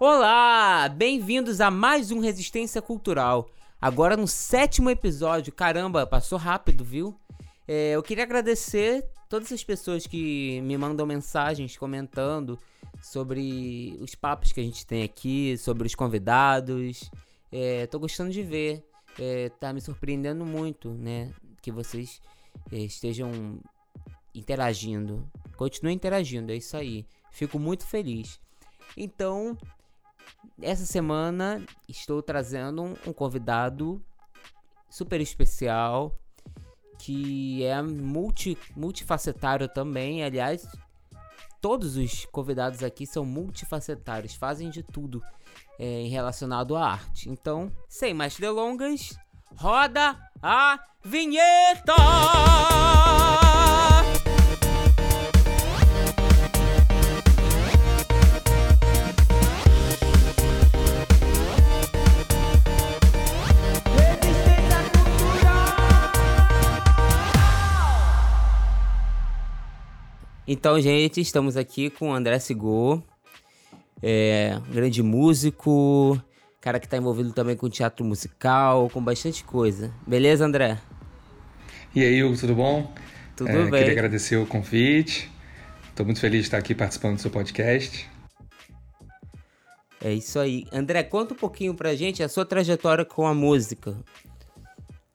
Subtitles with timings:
[0.00, 0.88] Olá!
[0.88, 3.48] Bem-vindos a mais um Resistência Cultural.
[3.80, 5.52] Agora no sétimo episódio.
[5.52, 7.16] Caramba, passou rápido, viu?
[7.66, 12.58] É, eu queria agradecer todas as pessoas que me mandam mensagens comentando
[13.00, 17.08] sobre os papos que a gente tem aqui, sobre os convidados.
[17.52, 18.84] É, tô gostando de ver.
[19.16, 21.30] É, tá me surpreendendo muito, né?
[21.62, 22.20] Que vocês
[22.72, 23.60] é, estejam
[24.34, 25.24] interagindo.
[25.56, 27.06] Continue interagindo, é isso aí.
[27.30, 28.40] Fico muito feliz.
[28.96, 29.56] Então,
[30.60, 34.02] essa semana estou trazendo um, convidado
[34.88, 36.16] super especial
[36.98, 40.22] que é multi, multifacetário também.
[40.22, 40.66] Aliás,
[41.60, 45.22] todos os convidados aqui são multifacetários, fazem de tudo
[45.78, 47.28] é, relacionado à arte.
[47.28, 49.18] Então, sem mais delongas,
[49.56, 51.94] roda a vinheta!
[70.46, 73.02] Então, gente, estamos aqui com o André Sigor,
[74.02, 76.22] é, um grande músico,
[76.60, 79.90] cara que está envolvido também com teatro musical, com bastante coisa.
[80.06, 80.78] Beleza, André?
[81.94, 82.92] E aí, Hugo, tudo bom?
[83.34, 83.70] Tudo é, bem.
[83.70, 85.32] Queria agradecer o convite.
[85.88, 88.06] Estou muito feliz de estar aqui participando do seu podcast.
[90.02, 90.66] É isso aí.
[90.70, 93.92] André, conta um pouquinho pra gente a sua trajetória com a música.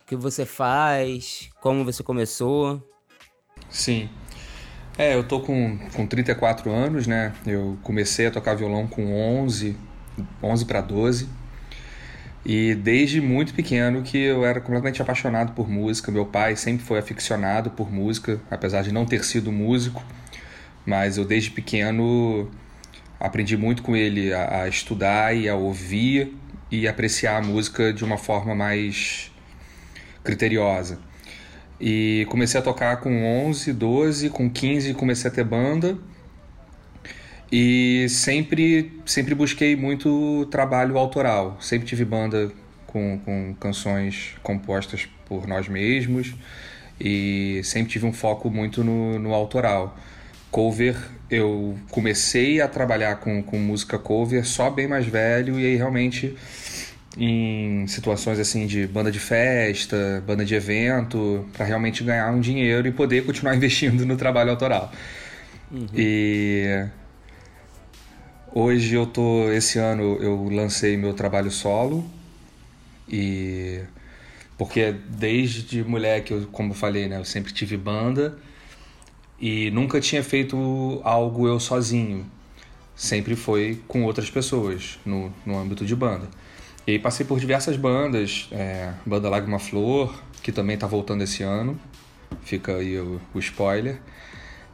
[0.02, 2.84] O que você faz, como você começou.
[3.70, 4.10] Sim.
[5.00, 7.32] É, eu tô com, com 34 anos, né?
[7.48, 9.74] Eu comecei a tocar violão com 11,
[10.44, 11.30] 11 para 12.
[12.46, 16.12] E desde muito pequeno que eu era completamente apaixonado por música.
[16.12, 20.04] Meu pai sempre foi aficionado por música, apesar de não ter sido músico.
[20.86, 22.52] Mas eu desde pequeno
[23.18, 26.36] aprendi muito com ele a, a estudar e a ouvir
[26.70, 29.32] e apreciar a música de uma forma mais
[30.26, 31.00] criteriosa.
[31.80, 35.98] E comecei a tocar com 11, 12, com 15 comecei a ter banda.
[37.52, 41.58] E sempre, sempre busquei muito trabalho autoral.
[41.60, 42.52] Sempre tive banda
[42.86, 46.36] com, com canções compostas por nós mesmos.
[47.00, 49.98] E sempre tive um foco muito no, no autoral.
[50.52, 50.98] Cover,
[51.30, 55.60] eu comecei a trabalhar com, com música cover só bem mais velho.
[55.60, 56.36] E aí realmente
[57.18, 62.88] em situações assim de banda de festa, banda de evento, para realmente ganhar um dinheiro
[62.88, 64.92] e poder continuar investindo no trabalho autoral.
[65.72, 65.88] Uhum.
[65.96, 66.86] E
[68.54, 72.10] hoje eu tô esse ano eu lancei meu trabalho solo
[73.08, 73.82] e
[74.60, 78.38] porque desde moleque, eu, como falei, né, eu sempre tive banda
[79.40, 82.30] e nunca tinha feito algo eu sozinho.
[82.94, 86.28] Sempre foi com outras pessoas no, no âmbito de banda.
[86.90, 90.12] E aí passei por diversas bandas, é, banda Lágrima Flor,
[90.42, 91.80] que também está voltando esse ano,
[92.42, 94.02] fica aí o, o spoiler.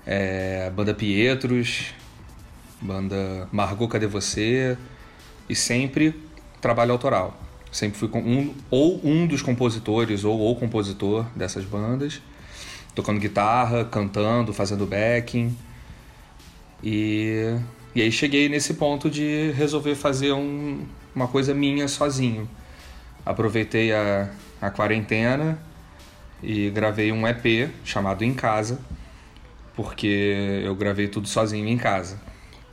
[0.06, 1.94] É, banda Pietros,
[2.80, 4.78] banda Margot Cadê Você,
[5.50, 6.16] e sempre
[6.62, 7.38] trabalho autoral.
[7.70, 12.22] Sempre fui com um, ou um dos compositores ou o compositor dessas bandas,
[12.96, 15.53] tocando guitarra, cantando, fazendo backing.
[16.82, 17.58] E,
[17.94, 22.50] e aí cheguei nesse ponto de resolver fazer um, uma coisa minha sozinho.
[23.26, 24.30] Aproveitei a,
[24.62, 25.58] a quarentena
[26.44, 28.80] e gravei um EP chamado Em Casa,
[29.76, 32.20] porque eu gravei tudo sozinho em casa.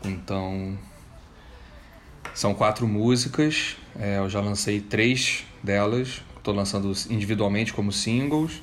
[0.04, 0.76] Então,
[2.34, 8.62] são quatro músicas, é, eu já lancei três delas, estou lançando individualmente como singles.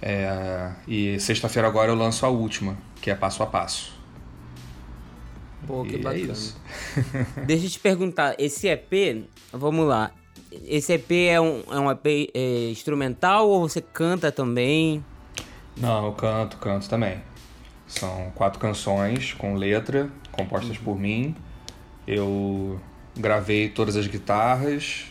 [0.00, 4.01] É, e sexta-feira agora eu lanço a última, que é Passo a Passo.
[5.66, 6.34] Pô, que e é bacana.
[7.36, 10.10] É Deixa eu te perguntar, esse EP, vamos lá.
[10.66, 15.04] Esse EP é um, é um EP é, instrumental ou você canta também?
[15.76, 17.22] Não, eu canto, canto também.
[17.86, 20.84] São quatro canções com letra, compostas uhum.
[20.84, 21.34] por mim.
[22.06, 22.80] Eu
[23.16, 25.06] gravei todas as guitarras,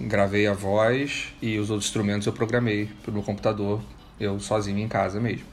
[0.00, 3.80] gravei a voz e os outros instrumentos eu programei pelo computador,
[4.18, 5.46] eu sozinho em casa mesmo.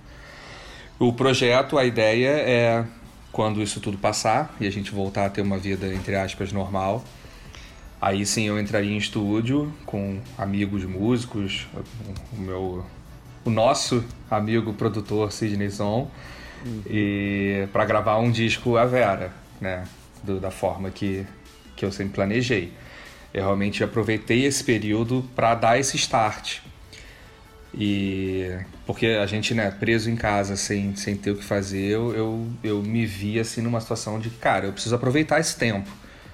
[1.00, 2.86] O projeto, a ideia é
[3.32, 7.04] quando isso tudo passar e a gente voltar a ter uma vida, entre aspas, normal,
[8.02, 11.68] aí sim eu entraria em estúdio com amigos músicos,
[12.34, 12.86] o meu
[13.44, 16.12] o nosso amigo produtor Sidney Son
[16.64, 16.84] uhum.
[16.88, 19.84] e para gravar um disco a Vera, né,
[20.24, 21.26] Do, da forma que
[21.76, 22.72] que eu sempre planejei.
[23.34, 26.60] Eu realmente aproveitei esse período para dar esse start
[27.74, 32.14] e porque a gente, né, preso em casa sem, sem ter o que fazer, eu,
[32.14, 35.90] eu, eu me vi assim numa situação de, cara, eu preciso aproveitar esse tempo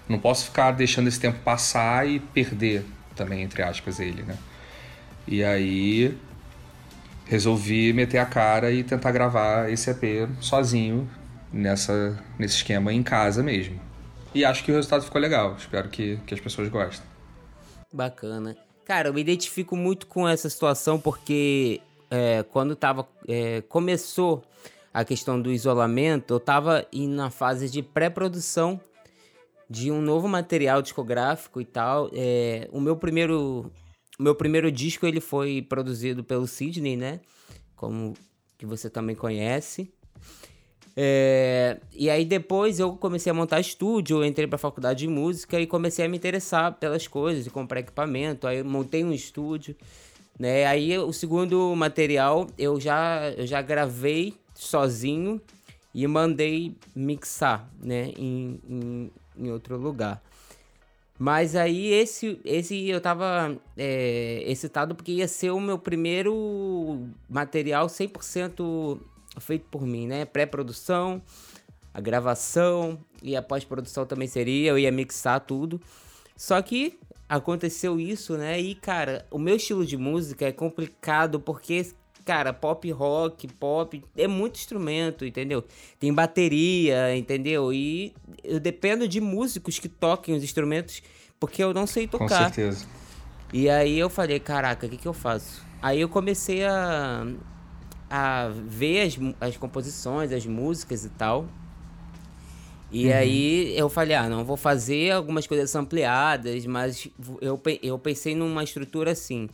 [0.10, 2.86] Não posso ficar deixando esse tempo passar e perder
[3.16, 4.38] também, entre aspas, ele, né?
[5.28, 6.18] E aí
[7.26, 11.10] resolvi meter a cara e tentar gravar esse EP sozinho,
[11.52, 13.80] nessa, nesse esquema em casa mesmo.
[14.34, 15.56] E acho que o resultado ficou legal.
[15.58, 17.06] Espero que, que as pessoas gostem.
[17.92, 18.58] Bacana.
[18.88, 24.46] Cara, eu me identifico muito com essa situação porque é, quando tava, é, começou
[24.94, 28.80] a questão do isolamento, eu estava na fase de pré-produção
[29.70, 32.10] de um novo material discográfico e tal.
[32.14, 33.70] É, o meu primeiro,
[34.18, 37.20] o meu primeiro disco ele foi produzido pelo Sidney, né?
[37.76, 38.14] Como
[38.58, 39.92] que você também conhece.
[41.00, 45.68] É, e aí depois eu comecei a montar estúdio, entrei pra faculdade de música e
[45.68, 49.76] comecei a me interessar pelas coisas, e comprar equipamento, aí montei um estúdio,
[50.40, 50.66] né?
[50.66, 55.40] Aí o segundo material eu já, eu já gravei sozinho
[55.94, 60.20] e mandei mixar, né, em, em, em outro lugar.
[61.20, 67.86] Mas aí esse, esse eu tava é, excitado porque ia ser o meu primeiro material
[67.86, 69.00] 100%
[69.40, 70.26] feito por mim, né?
[70.26, 71.22] Pré-produção,
[71.94, 75.82] a gravação e a pós-produção também seria, eu ia mixar tudo.
[76.36, 78.60] Só que aconteceu isso, né?
[78.60, 81.88] E cara, o meu estilo de música é complicado porque
[82.28, 85.64] cara, pop rock, pop, é muito instrumento, entendeu?
[85.98, 87.72] Tem bateria, entendeu?
[87.72, 88.14] E
[88.44, 91.02] eu dependo de músicos que toquem os instrumentos,
[91.40, 92.28] porque eu não sei tocar.
[92.28, 92.86] Com certeza.
[93.54, 95.66] E aí eu falei, caraca, o que, que eu faço?
[95.82, 97.26] Aí eu comecei a
[98.10, 101.48] a ver as, as composições, as músicas e tal.
[102.92, 103.14] E uhum.
[103.14, 107.08] aí eu falei, ah, não, vou fazer algumas coisas ampliadas, mas
[107.42, 109.50] eu, eu pensei numa estrutura assim.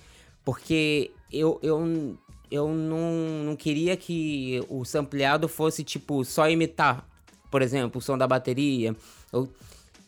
[0.46, 2.18] Porque eu, eu,
[2.52, 7.08] eu não, não queria que o sampleado fosse, tipo, só imitar,
[7.50, 8.96] por exemplo, o som da bateria.
[9.32, 9.50] Eu,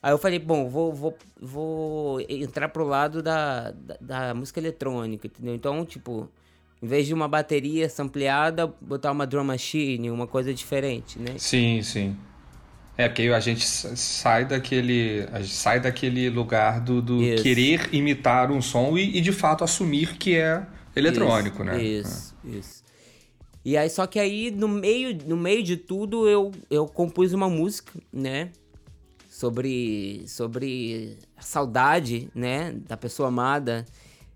[0.04, 5.26] aí eu falei, bom, vou, vou, vou entrar pro lado da, da, da música eletrônica,
[5.26, 5.56] entendeu?
[5.56, 6.30] Então, tipo,
[6.86, 11.34] em vez de uma bateria sampleada, botar uma drum machine, uma coisa diferente, né?
[11.36, 12.16] Sim, sim.
[12.96, 18.96] É, porque a gente sai daquele, sai daquele lugar do, do querer imitar um som
[18.96, 20.64] e, e, de fato assumir que é
[20.96, 21.84] eletrônico, isso, né?
[21.84, 22.50] Isso, é.
[22.52, 22.84] isso.
[23.66, 27.50] E aí, só que aí, no meio, no meio de tudo, eu, eu compus uma
[27.50, 28.52] música, né?
[29.28, 32.76] Sobre, sobre a saudade, né?
[32.88, 33.84] Da pessoa amada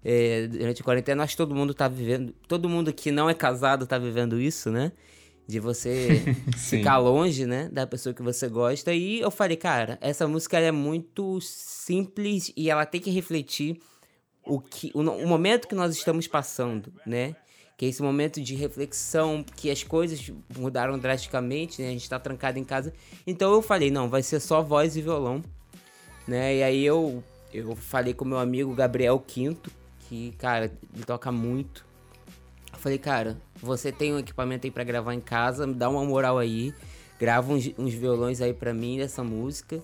[0.03, 2.33] é, durante a quarentena, acho que todo mundo tá vivendo.
[2.47, 4.91] Todo mundo que não é casado tá vivendo isso, né?
[5.47, 6.21] De você
[6.57, 7.69] ficar longe, né?
[7.71, 8.93] Da pessoa que você gosta.
[8.93, 13.79] E eu falei, cara, essa música é muito simples e ela tem que refletir
[14.45, 17.35] o, que, o, o momento que nós estamos passando, né?
[17.79, 21.87] que é esse momento de reflexão, que as coisas mudaram drasticamente, né?
[21.87, 22.91] A gente está trancado em casa.
[23.25, 25.41] Então eu falei, não, vai ser só voz e violão,
[26.27, 26.57] né?
[26.57, 27.23] E aí eu,
[27.53, 29.71] eu falei com meu amigo Gabriel Quinto,
[30.09, 31.85] que, cara, ele toca muito.
[32.73, 36.03] Eu falei, cara, você tem um equipamento aí para gravar em casa, me dá uma
[36.03, 36.73] moral aí,
[37.19, 39.81] grava uns, uns violões aí para mim dessa música.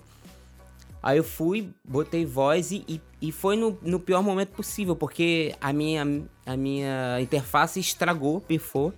[1.00, 5.54] Aí eu fui, botei voz e, e, e foi no, no, pior momento possível, porque
[5.60, 6.02] a minha,
[6.44, 8.92] a minha interface estragou, pifou.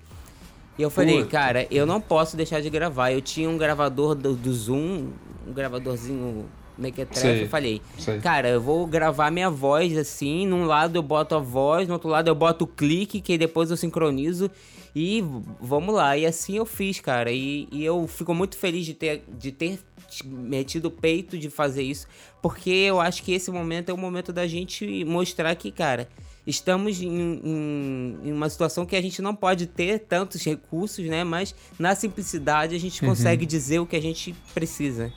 [0.79, 1.31] E eu falei, Puta.
[1.31, 3.11] cara, eu não posso deixar de gravar.
[3.11, 5.11] Eu tinha um gravador do, do Zoom,
[5.47, 6.49] um gravadorzinho
[6.79, 8.21] Mequetrefe, eu falei, sei.
[8.21, 12.09] cara, eu vou gravar minha voz assim, num lado eu boto a voz, no outro
[12.09, 14.49] lado eu boto o clique, que depois eu sincronizo
[14.95, 15.23] e
[15.61, 16.17] vamos lá.
[16.17, 19.81] E assim eu fiz, cara, e, e eu fico muito feliz de ter, de ter
[20.25, 22.07] metido o peito de fazer isso,
[22.41, 26.09] porque eu acho que esse momento é o momento da gente mostrar que, cara,
[26.47, 31.25] estamos em, em, em, uma situação que a gente não pode ter tantos recursos, né?
[31.25, 33.11] Mas na simplicidade a gente uhum.
[33.11, 35.13] consegue dizer o que a gente precisa.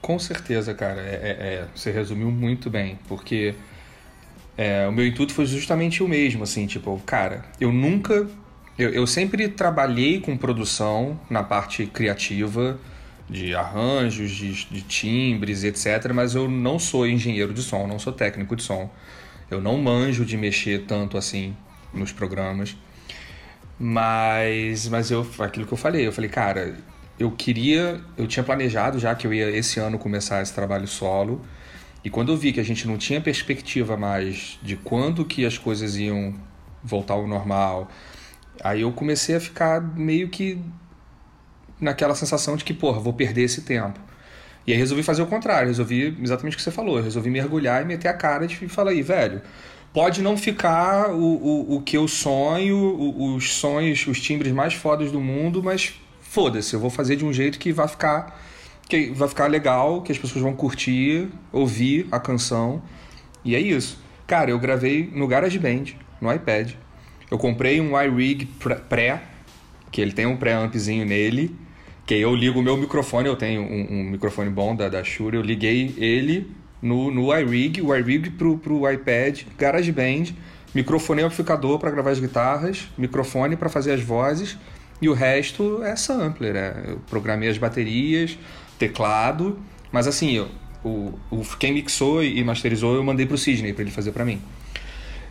[0.00, 1.00] Com certeza, cara.
[1.00, 3.54] É, é, é, você resumiu muito bem, porque
[4.56, 8.28] é, o meu intuito foi justamente o mesmo, assim, tipo, cara, eu nunca.
[8.78, 12.78] Eu, eu sempre trabalhei com produção na parte criativa,
[13.30, 18.12] de arranjos, de, de timbres, etc., mas eu não sou engenheiro de som, não sou
[18.12, 18.90] técnico de som.
[19.50, 21.56] Eu não manjo de mexer tanto assim
[21.92, 22.76] nos programas.
[23.78, 26.76] Mas, mas eu, aquilo que eu falei, eu falei, cara,
[27.20, 31.42] eu queria, eu tinha planejado já que eu ia esse ano começar esse trabalho solo.
[32.02, 35.58] E quando eu vi que a gente não tinha perspectiva mais de quando que as
[35.58, 36.34] coisas iam
[36.82, 37.90] voltar ao normal,
[38.64, 40.58] aí eu comecei a ficar meio que
[41.78, 44.00] naquela sensação de que, porra, vou perder esse tempo.
[44.66, 47.84] E aí resolvi fazer o contrário, resolvi exatamente o que você falou, resolvi mergulhar e
[47.84, 49.42] meter a cara e falar aí, velho,
[49.92, 55.12] pode não ficar o, o, o que eu sonho, os sonhos, os timbres mais fodas
[55.12, 56.00] do mundo, mas
[56.30, 58.40] foda-se, eu vou fazer de um jeito que vai ficar
[58.88, 62.82] que vai ficar legal, que as pessoas vão curtir, ouvir a canção.
[63.44, 63.98] E é isso.
[64.26, 66.72] Cara, eu gravei no GarageBand, no iPad.
[67.30, 68.46] Eu comprei um iRig
[68.88, 69.22] pré,
[69.92, 71.54] que ele tem um pré-ampzinho nele,
[72.04, 75.36] que eu ligo o meu microfone, eu tenho um, um microfone bom da, da Shure,
[75.36, 76.50] eu liguei ele
[76.82, 80.34] no, no iRig, o iRig pro, pro iPad, GarageBand,
[80.74, 84.58] microfone amplificador para gravar as guitarras, microfone para fazer as vozes,
[85.00, 86.56] e o resto é sampler.
[86.56, 88.38] É, eu programei as baterias,
[88.78, 89.58] teclado,
[89.92, 90.48] mas assim, eu,
[90.84, 94.40] o, o, quem mixou e masterizou eu mandei pro Sidney para ele fazer para mim.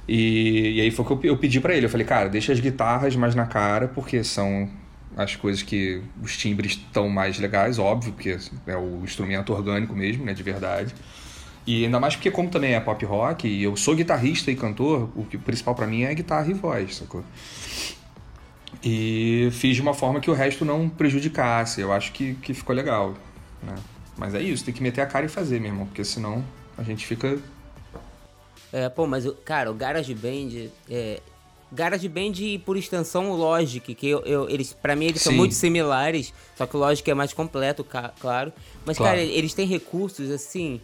[0.08, 1.86] E, e, aí foi que eu, eu pedi para ele.
[1.86, 4.70] Eu falei, cara, deixa as guitarras mais na cara, porque são
[5.16, 10.26] as coisas que os timbres estão mais legais, óbvio, porque é o instrumento orgânico mesmo,
[10.26, 10.96] né, de verdade.
[11.68, 15.12] E ainda mais porque como também é pop rock, e eu sou guitarrista e cantor,
[15.16, 17.24] o principal para mim é guitarra e voz, sacou?
[18.84, 21.82] E fiz de uma forma que o resto não prejudicasse.
[21.82, 23.14] Eu acho que, que ficou legal.
[23.62, 23.76] Né?
[24.18, 26.44] Mas é isso, tem que meter a cara e fazer, meu irmão, porque senão
[26.78, 27.38] a gente fica.
[28.72, 30.70] É, pô, mas, cara, o GarageBand.
[30.90, 31.22] É,
[31.72, 35.30] GarageBand e, por extensão, o Logic, que eu, eu eles, pra mim eles Sim.
[35.30, 37.86] são muito similares, só que o Logic é mais completo,
[38.20, 38.52] claro.
[38.86, 39.18] Mas, claro.
[39.18, 40.82] cara, eles têm recursos, assim,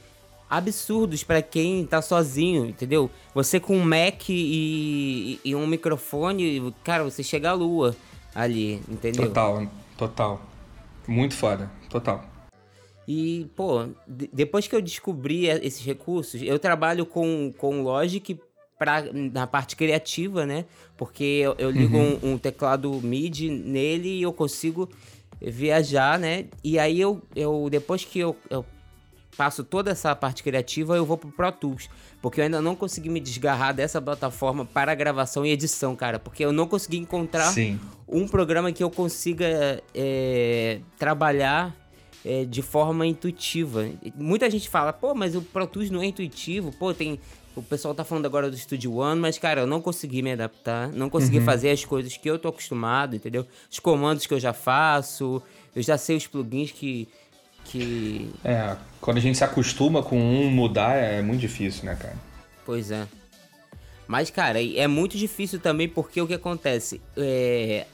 [0.50, 3.10] absurdos para quem tá sozinho, entendeu?
[3.34, 7.96] Você com um Mac e, e, um microfone, cara, você chega à lua
[8.34, 9.28] ali, entendeu?
[9.28, 10.42] Total, total.
[11.08, 12.24] Muito foda, total.
[13.08, 18.40] E, pô, depois que eu descobri esses recursos, eu trabalho com, com Logic
[18.80, 20.66] pra, na parte criativa, né?
[20.98, 22.20] Porque eu, eu ligo uhum.
[22.24, 24.90] um, um, teclado MIDI nele e eu consigo
[25.40, 26.46] viajar, né?
[26.64, 28.66] E aí eu, eu depois que eu, eu
[29.36, 31.89] faço toda essa parte criativa, eu vou pro Pro Tools.
[32.22, 36.18] Porque eu ainda não consegui me desgarrar dessa plataforma para gravação e edição, cara.
[36.18, 37.80] Porque eu não consegui encontrar Sim.
[38.08, 41.75] um programa que eu consiga é, trabalhar
[42.24, 43.88] é, de forma intuitiva.
[44.15, 46.72] Muita gente fala, pô, mas o Pro Tools não é intuitivo.
[46.72, 47.20] Pô, tem.
[47.56, 50.89] O pessoal tá falando agora do Studio One, mas, cara, eu não consegui me adaptar.
[50.89, 51.46] Não consegui uhum.
[51.46, 53.46] fazer as coisas que eu tô acostumado, entendeu?
[53.72, 55.42] Os comandos que eu já faço.
[55.74, 57.08] Eu já sei os plugins que
[57.65, 58.31] que.
[58.43, 62.15] É, quando a gente se acostuma com um mudar é muito difícil, né, cara?
[62.65, 63.05] Pois é.
[64.07, 67.01] Mas, cara, é muito difícil também porque o que acontece?
[67.17, 67.86] É,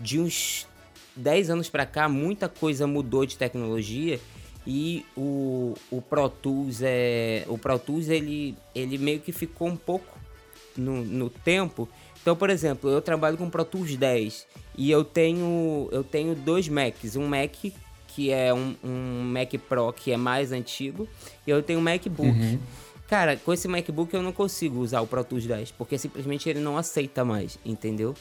[0.00, 0.66] de uns
[1.14, 4.18] 10 anos pra cá, muita coisa mudou de tecnologia
[4.66, 7.44] e o, o Pro Tools é.
[7.48, 10.18] O Pro Tools ele, ele meio que ficou um pouco
[10.76, 11.88] no, no tempo.
[12.20, 16.34] Então, por exemplo, eu trabalho com o Pro Tools 10 e eu tenho, eu tenho
[16.34, 17.16] dois Macs.
[17.16, 17.54] Um Mac
[18.18, 21.08] que é um, um Mac Pro que é mais antigo,
[21.46, 22.28] e eu tenho um MacBook.
[22.28, 22.58] Uhum.
[23.06, 26.58] Cara, com esse MacBook eu não consigo usar o Pro Tools 10, porque simplesmente ele
[26.58, 28.16] não aceita mais, entendeu?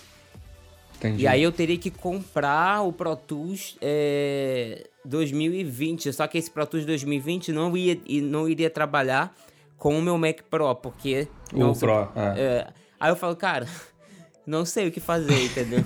[0.98, 1.24] Entendi.
[1.24, 6.68] E aí eu teria que comprar o Pro Tools é, 2020, só que esse Pro
[6.68, 9.36] Tools 2020 não, ia, não iria trabalhar
[9.78, 11.28] com o meu Mac Pro, porque...
[11.52, 12.40] O não, Pro, é.
[12.40, 12.68] é.
[13.00, 13.68] Aí eu falo, cara,
[14.46, 15.80] não sei o que fazer, entendeu?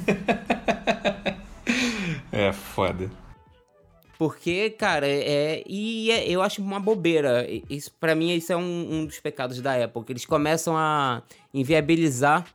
[2.30, 3.10] é foda.
[4.22, 5.64] Porque, cara, é.
[5.66, 7.44] E é, eu acho uma bobeira.
[7.68, 10.04] Isso, para mim, isso é um, um, dos pecados da Apple.
[10.04, 12.46] Que eles começam a inviabilizar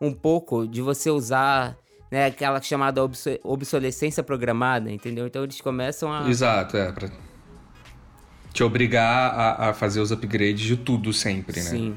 [0.00, 1.76] um pouco de você usar
[2.12, 3.02] né, aquela chamada
[3.42, 5.26] obsolescência programada, entendeu?
[5.26, 6.30] Então eles começam a.
[6.30, 6.92] Exato, é.
[6.92, 7.10] Pra
[8.52, 11.70] te obrigar a, a fazer os upgrades de tudo sempre, né?
[11.70, 11.96] Sim.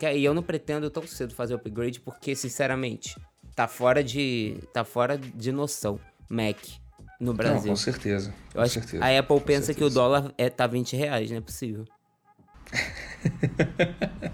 [0.00, 0.16] É.
[0.16, 3.14] E eu não pretendo tão cedo fazer upgrade porque, sinceramente,
[3.54, 4.56] tá fora de.
[4.72, 6.00] tá fora de noção.
[6.30, 6.56] Mac
[7.22, 7.56] no Brasil.
[7.56, 8.34] Não, com certeza.
[8.52, 9.78] Com Eu acho certeza, a Apple pensa certeza.
[9.78, 11.84] que o dólar é, tá 20 reais, não é possível.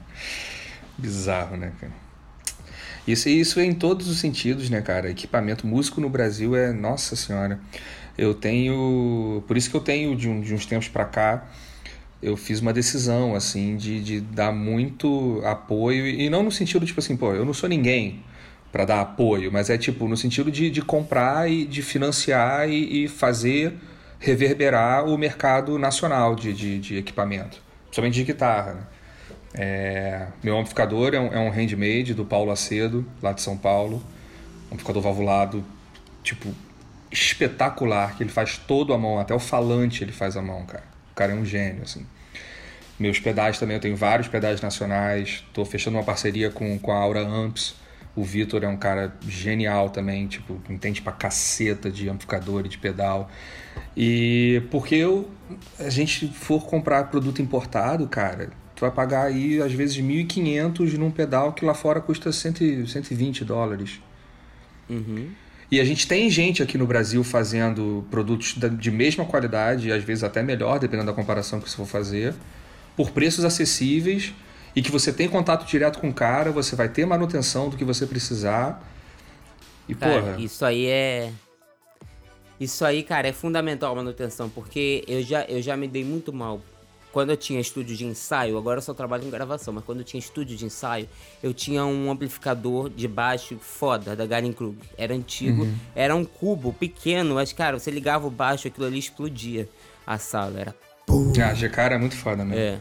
[0.97, 1.92] Bizarro, né, cara?
[3.07, 5.11] Isso, isso é em todos os sentidos, né, cara?
[5.11, 7.61] Equipamento músico no Brasil é, nossa senhora.
[8.16, 11.47] Eu tenho, por isso que eu tenho de, um, de uns tempos para cá,
[12.21, 16.99] eu fiz uma decisão assim de, de dar muito apoio e não no sentido tipo
[16.99, 18.25] assim, pô, eu não sou ninguém
[18.70, 23.04] para dar apoio, mas é tipo no sentido de, de comprar e de financiar e,
[23.04, 23.75] e fazer
[24.20, 28.75] reverberar o mercado nacional de, de, de equipamento, principalmente de guitarra.
[28.75, 28.82] Né?
[29.54, 34.02] É, meu amplificador é um, é um handmade do Paulo Acedo, lá de São Paulo,
[34.70, 35.64] um amplificador valvulado,
[36.22, 36.52] tipo,
[37.10, 40.84] espetacular, que ele faz todo à mão, até o falante ele faz à mão, cara.
[41.12, 42.06] O cara é um gênio, assim.
[42.98, 46.96] Meus pedais também, eu tenho vários pedais nacionais, estou fechando uma parceria com, com a
[46.96, 47.75] Aura Amps,
[48.18, 52.76] o Vitor é um cara genial também, tipo, entende pra caceta de amplificador e de
[52.76, 53.30] pedal.
[53.96, 55.30] E porque eu,
[55.78, 61.10] a gente for comprar produto importado, cara, tu vai pagar aí às vezes 1.500 num
[61.10, 64.00] pedal que lá fora custa 100, 120 dólares.
[64.90, 65.28] Uhum.
[65.70, 70.25] E a gente tem gente aqui no Brasil fazendo produtos de mesma qualidade, às vezes
[70.25, 72.34] até melhor, dependendo da comparação que você for fazer,
[72.96, 74.34] por preços acessíveis
[74.75, 77.84] e que você tem contato direto com o cara, você vai ter manutenção do que
[77.84, 78.82] você precisar.
[79.88, 80.40] E, cara, porra.
[80.40, 81.32] Isso aí é.
[82.60, 86.32] Isso aí, cara, é fundamental a manutenção, porque eu já, eu já me dei muito
[86.32, 86.60] mal
[87.12, 90.04] quando eu tinha estúdio de ensaio, agora eu só trabalho em gravação, mas quando eu
[90.04, 91.08] tinha estúdio de ensaio,
[91.42, 94.78] eu tinha um amplificador de baixo foda da Garen Krug.
[94.96, 95.75] Era antigo, uhum.
[95.94, 99.68] era um cubo pequeno, mas cara, você ligava o baixo, aquilo ali explodia
[100.06, 100.75] a sala, era
[101.06, 101.32] pum.
[101.42, 102.60] Ah, GK era muito foda mesmo.
[102.60, 102.78] É.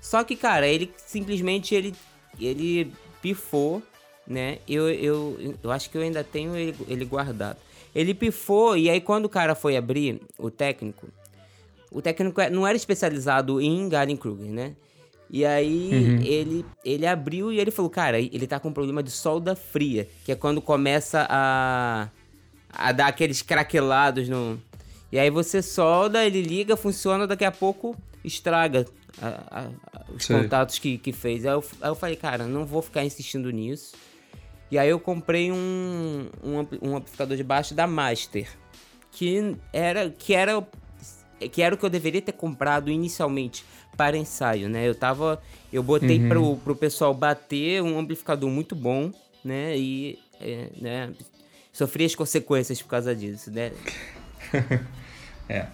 [0.00, 1.94] Só que, cara, ele simplesmente ele
[2.40, 3.82] ele pifou,
[4.26, 4.58] né?
[4.68, 7.58] Eu, eu, eu acho que eu ainda tenho ele, ele guardado.
[7.94, 11.08] Ele pifou e aí quando o cara foi abrir, o técnico,
[11.90, 14.74] o técnico é, não era especializado em Garen Kruger, né?
[15.28, 16.22] E aí uhum.
[16.22, 20.08] ele, ele abriu e ele falou, cara, ele tá com um problema de solda fria,
[20.24, 22.08] que é quando começa a,
[22.68, 24.60] a dar aqueles craquelados no.
[25.12, 28.86] E aí você solda, ele liga, funciona, daqui a pouco estraga
[29.20, 29.70] a, a,
[30.14, 30.36] os Sei.
[30.36, 31.44] contatos que, que fez.
[31.44, 33.94] Aí eu, aí eu falei, cara, não vou ficar insistindo nisso.
[34.70, 38.48] E aí eu comprei um, um, um amplificador de baixo da Master,
[39.10, 40.64] que era, que era
[41.48, 43.64] que era o que eu deveria ter comprado inicialmente
[43.96, 44.86] para ensaio, né?
[44.86, 45.42] Eu tava.
[45.72, 46.28] Eu botei uhum.
[46.28, 49.12] pro, pro pessoal bater um amplificador muito bom,
[49.44, 49.76] né?
[49.76, 50.18] E.
[50.40, 51.12] É, né?
[51.72, 53.72] Sofri as consequências por causa disso, né?
[55.48, 55.66] é.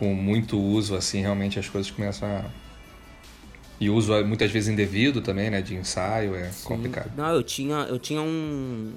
[0.00, 2.44] Com muito uso, assim, realmente as coisas começam a.
[3.78, 5.60] E uso muitas vezes indevido também, né?
[5.60, 6.64] De ensaio, é Sim.
[6.64, 7.12] complicado.
[7.14, 8.94] Não, eu tinha, eu tinha um,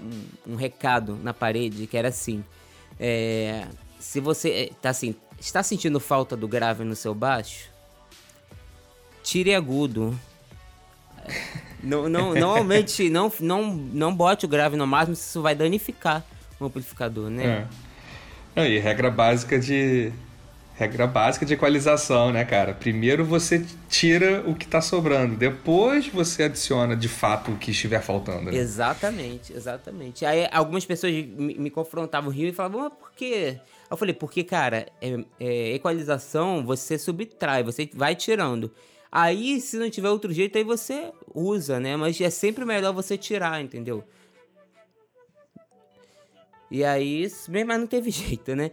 [0.00, 2.42] um, um recado na parede que era assim.
[2.98, 3.66] É,
[4.00, 7.68] se você eh, tá assim, está sentindo falta do grave no seu baixo,
[9.22, 10.18] tire agudo.
[11.84, 16.24] não, não, normalmente não, não, não bote o grave no máximo, isso vai danificar
[16.58, 17.68] o amplificador, né?
[18.56, 18.68] É.
[18.68, 20.10] e regra básica de
[20.78, 22.72] regra básica de equalização, né, cara?
[22.72, 28.00] Primeiro você tira o que está sobrando, depois você adiciona de fato o que estiver
[28.00, 28.52] faltando.
[28.52, 28.56] Né?
[28.56, 30.24] Exatamente, exatamente.
[30.24, 33.58] Aí algumas pessoas me, me confrontavam rio e falavam, mas por quê?
[33.90, 38.70] Eu falei, porque, cara, é, é, equalização você subtrai, você vai tirando.
[39.10, 41.96] Aí, se não tiver outro jeito, aí você usa, né?
[41.96, 44.04] Mas é sempre melhor você tirar, entendeu?
[46.70, 48.70] E aí, mas não teve jeito, né?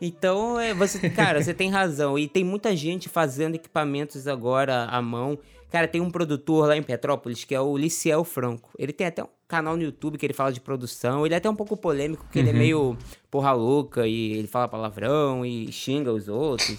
[0.00, 2.18] Então, é, você, cara, você tem razão.
[2.18, 5.38] E tem muita gente fazendo equipamentos agora à mão.
[5.70, 8.70] Cara, tem um produtor lá em Petrópolis que é o Liciel Franco.
[8.78, 11.24] Ele tem até um canal no YouTube que ele fala de produção.
[11.26, 12.44] Ele é até um pouco polêmico, porque uhum.
[12.44, 12.58] ele é uhum.
[12.58, 12.98] meio
[13.30, 16.78] porra louca e ele fala palavrão e xinga os outros.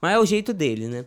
[0.00, 1.04] Mas é o jeito dele, né?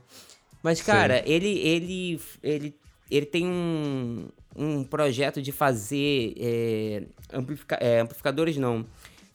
[0.61, 2.75] Mas, cara, ele, ele, ele,
[3.09, 8.85] ele tem um, um projeto de fazer é, amplifica, é, amplificadores, não.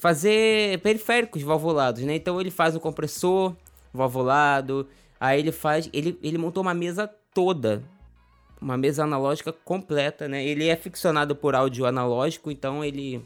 [0.02, 2.16] Fazer periféricos valvulados, né?
[2.16, 3.54] Então ele faz um compressor
[3.94, 4.88] valvulado.
[5.20, 5.88] Aí ele faz.
[5.92, 7.84] Ele, ele montou uma mesa toda.
[8.60, 10.44] Uma mesa analógica completa, né?
[10.44, 13.24] Ele é ficcionado por áudio analógico, então ele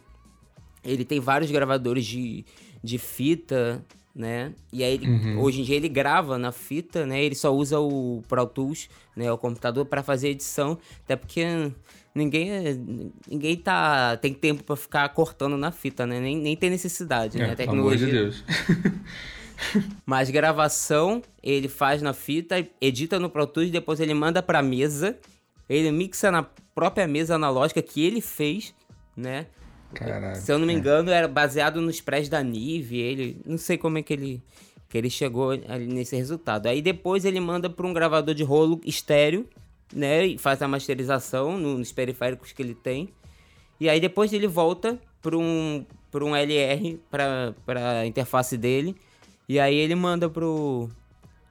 [0.85, 2.45] ele tem vários gravadores de,
[2.85, 3.83] de fita,
[4.15, 4.53] né?
[4.71, 5.41] E aí ele, uhum.
[5.41, 7.25] hoje em dia ele grava na fita, né?
[7.25, 11.73] Ele só usa o Pro Tools, né, o computador para fazer edição, até porque
[12.17, 16.19] ninguém ninguém tá tem tempo para ficar cortando na fita, né?
[16.19, 17.53] Nem, nem tem necessidade, é, né?
[17.53, 18.07] A tecnologia.
[18.07, 18.97] Pelo amor de Deus.
[20.05, 25.17] Mas gravação ele faz na fita, edita no Pro Tools, depois ele manda para mesa,
[25.69, 26.43] ele mixa na
[26.75, 28.75] própria mesa analógica que ele fez,
[29.17, 29.47] né?
[30.35, 30.77] Se eu não me é.
[30.77, 34.43] engano, era baseado nos prés da Nive, ele, não sei como é que ele
[34.89, 36.67] que ele chegou ali nesse resultado.
[36.67, 39.49] Aí depois ele manda para um gravador de rolo estéreo,
[39.93, 43.09] né, e faz a masterização nos periféricos que ele tem.
[43.79, 48.97] E aí depois ele volta para um para um LR para para interface dele
[49.49, 50.91] e aí ele manda pro,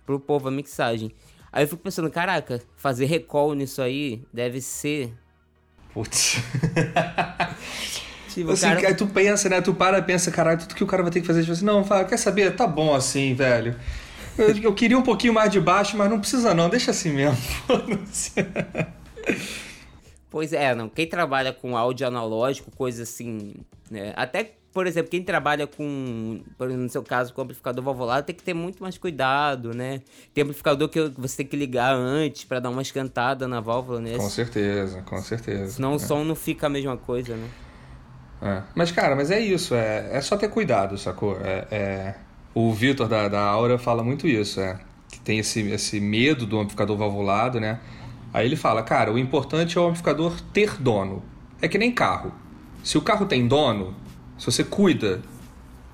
[0.05, 1.11] pro povo a mixagem.
[1.51, 5.13] Aí eu fico pensando, caraca, fazer recall nisso aí deve ser.
[5.93, 6.35] Putz.
[8.33, 8.87] tipo, assim, cara...
[8.89, 9.61] Aí tu pensa, né?
[9.61, 11.41] Tu para e pensa, caralho, tudo que o cara vai ter que fazer.
[11.41, 12.53] Tipo assim, não, fala, quer saber?
[12.53, 13.79] Tá bom assim, velho.
[14.37, 17.37] Eu, eu queria um pouquinho mais de baixo, mas não precisa não, deixa assim mesmo.
[20.29, 20.89] pois é, não.
[20.89, 23.53] Quem trabalha com áudio analógico, coisa assim,
[23.89, 24.13] né?
[24.15, 28.35] Até por exemplo, quem trabalha com, por exemplo, no seu caso, com amplificador valvulado, tem
[28.35, 30.01] que ter muito mais cuidado, né?
[30.33, 34.17] Tem amplificador que você tem que ligar antes para dar uma escantada na válvula, né?
[34.17, 35.71] Com certeza, com certeza.
[35.71, 35.95] Senão é.
[35.95, 37.47] o som não fica a mesma coisa, né?
[38.41, 38.63] É.
[38.75, 41.39] Mas, cara, mas é isso, é, é só ter cuidado, sacou?
[41.39, 42.15] É, é...
[42.55, 44.79] O Vitor da, da Aura fala muito isso, é.
[45.09, 47.81] Que tem esse, esse medo do amplificador valvulado, né?
[48.33, 51.21] Aí ele fala, cara, o importante é o amplificador ter dono.
[51.61, 52.31] É que nem carro.
[52.81, 53.93] Se o carro tem dono,
[54.37, 55.21] se você cuida,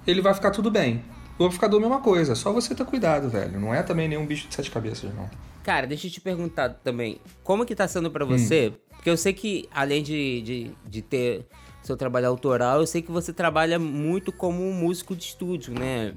[0.06, 1.04] ele vai ficar tudo bem.
[1.40, 3.60] O amplificador é a mesma coisa, só você ter cuidado, velho.
[3.60, 5.28] Não é também nenhum bicho de sete cabeças, não.
[5.64, 8.72] Cara, deixa eu te perguntar também, como que tá sendo para você?
[8.72, 8.92] Hum.
[8.92, 11.48] Porque eu sei que, além de, de, de ter
[11.82, 16.14] seu trabalho autoral, eu sei que você trabalha muito como um músico de estúdio, né?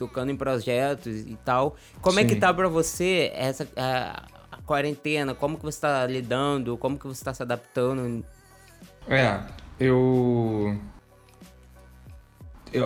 [0.00, 1.76] Tocando em projetos e tal.
[2.00, 2.24] Como Sim.
[2.24, 5.34] é que tá pra você essa a, a, quarentena?
[5.34, 6.78] Como que você tá lidando?
[6.78, 8.24] Como que você tá se adaptando?
[9.06, 9.40] É,
[9.78, 10.74] eu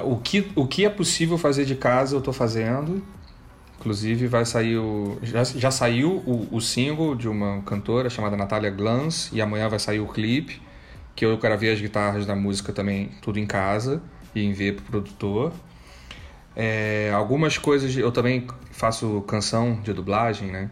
[0.05, 3.01] o que, o que é possível fazer de casa eu tô fazendo.
[3.79, 5.19] Inclusive vai sair o.
[5.23, 9.79] Já, já saiu o, o single de uma cantora chamada Natália Glans e amanhã vai
[9.79, 10.61] sair o clipe.
[11.15, 14.03] Que eu gravei as guitarras da música também, tudo em casa,
[14.35, 15.53] e enviei pro produtor.
[16.57, 20.71] É, algumas coisas eu também faço canção de dublagem, né?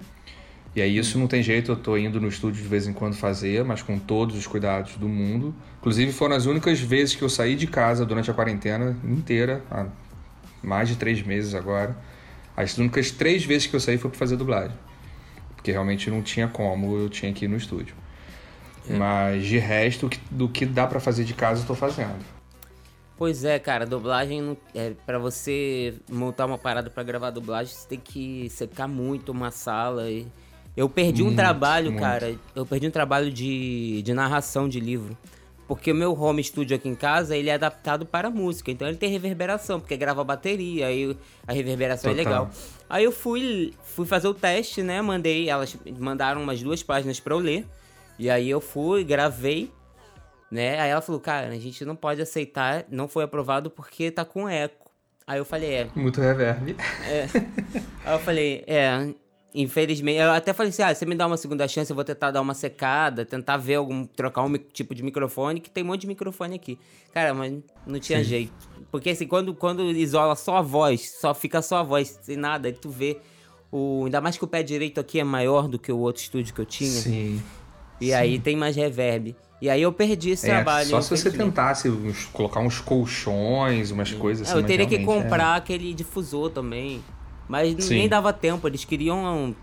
[0.74, 3.14] E aí isso não tem jeito, eu tô indo no estúdio de vez em quando
[3.14, 5.54] fazer, mas com todos os cuidados do mundo.
[5.80, 9.86] Inclusive foram as únicas vezes que eu saí de casa durante a quarentena inteira, há
[10.62, 11.94] mais de três meses agora.
[12.56, 14.76] As únicas três vezes que eu saí foi para fazer dublagem.
[15.54, 17.94] Porque realmente não tinha como, eu tinha que ir no estúdio.
[18.88, 18.96] É.
[18.96, 22.41] Mas de resto, do que dá para fazer de casa, eu tô fazendo.
[23.16, 28.00] Pois é, cara, dublagem é para você montar uma parada para gravar dublagem, você tem
[28.00, 30.26] que secar muito uma sala e
[30.76, 32.02] eu perdi muito, um trabalho, muito.
[32.02, 32.34] cara.
[32.54, 35.16] Eu perdi um trabalho de, de narração de livro.
[35.68, 38.70] Porque o meu home studio aqui em casa, ele é adaptado para música.
[38.70, 42.32] Então ele tem reverberação, porque grava bateria, aí a reverberação é Total.
[42.32, 42.50] é legal.
[42.90, 45.00] Aí eu fui, fui fazer o teste, né?
[45.00, 47.66] Mandei, elas mandaram umas duas páginas para eu ler.
[48.18, 49.70] E aí eu fui, gravei,
[50.52, 50.78] né?
[50.78, 54.46] Aí ela falou, cara, a gente não pode aceitar, não foi aprovado porque tá com
[54.46, 54.90] eco.
[55.26, 55.88] Aí eu falei, é.
[55.94, 56.76] Muito reverb.
[57.06, 57.26] É.
[58.04, 59.14] Aí eu falei, é,
[59.54, 62.30] Infelizmente, eu até falei assim: ah, você me dá uma segunda chance, eu vou tentar
[62.30, 64.06] dar uma secada, tentar ver algum.
[64.06, 66.78] trocar um tipo de microfone, que tem um monte de microfone aqui.
[67.12, 67.52] Cara, mas
[67.86, 68.24] não tinha Sim.
[68.24, 68.52] jeito.
[68.90, 72.68] Porque assim, quando, quando isola só a voz, só fica só a voz, sem nada,
[72.68, 73.18] aí tu vê.
[73.70, 76.54] O, ainda mais que o pé direito aqui é maior do que o outro estúdio
[76.54, 76.90] que eu tinha.
[76.90, 77.42] Sim.
[78.02, 78.14] E Sim.
[78.14, 79.36] aí tem mais reverb.
[79.60, 80.88] E aí eu perdi esse é, trabalho.
[80.88, 84.18] Só se você tentasse uns, colocar uns colchões, umas Sim.
[84.18, 84.58] coisas assim.
[84.58, 85.58] É, eu teria que comprar é.
[85.58, 87.00] aquele difusor também.
[87.48, 87.94] Mas Sim.
[87.94, 89.54] nem dava tempo, eles queriam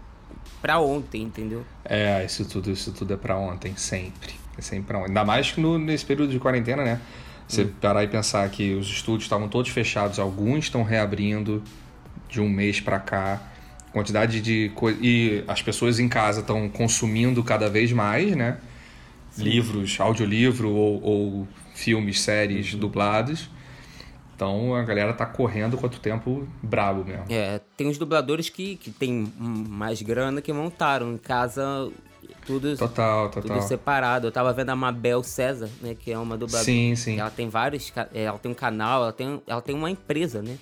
[0.62, 1.65] pra ontem, entendeu?
[1.84, 4.34] É, isso tudo, isso tudo é pra ontem, sempre.
[4.58, 5.10] É sempre pra ontem.
[5.10, 7.02] Ainda mais que no, nesse período de quarentena, né?
[7.45, 7.71] Você hum.
[7.82, 11.62] parar e pensar que os estúdios estavam todos fechados, alguns estão reabrindo
[12.30, 13.41] de um mês para cá.
[13.91, 14.99] Quantidade de coisa.
[15.02, 18.58] E as pessoas em casa estão consumindo cada vez mais, né?
[19.32, 19.43] Sim.
[19.43, 22.80] Livros, audiolivro ou, ou filmes, séries uhum.
[22.80, 23.49] dublados.
[24.36, 27.25] Então a galera tá correndo quanto tempo brabo mesmo.
[27.30, 31.91] É, tem os dubladores que, que tem mais grana que montaram em casa
[32.45, 33.58] tudo, total, total.
[33.58, 34.28] tudo separado.
[34.28, 36.63] Eu tava vendo a Mabel César, né, que é uma dubladora.
[36.63, 37.19] Sim, sim.
[37.19, 40.58] Ela tem vários, é, ela tem um canal, ela tem, ela tem uma empresa, né?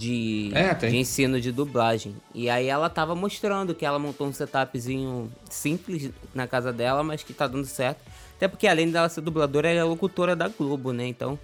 [0.00, 2.16] De, é, de ensino de dublagem.
[2.34, 7.22] E aí ela tava mostrando que ela montou um setupzinho simples na casa dela, mas
[7.22, 8.00] que tá dando certo.
[8.36, 11.06] Até porque além dela ser dubladora, ela é locutora da Globo, né?
[11.06, 11.38] Então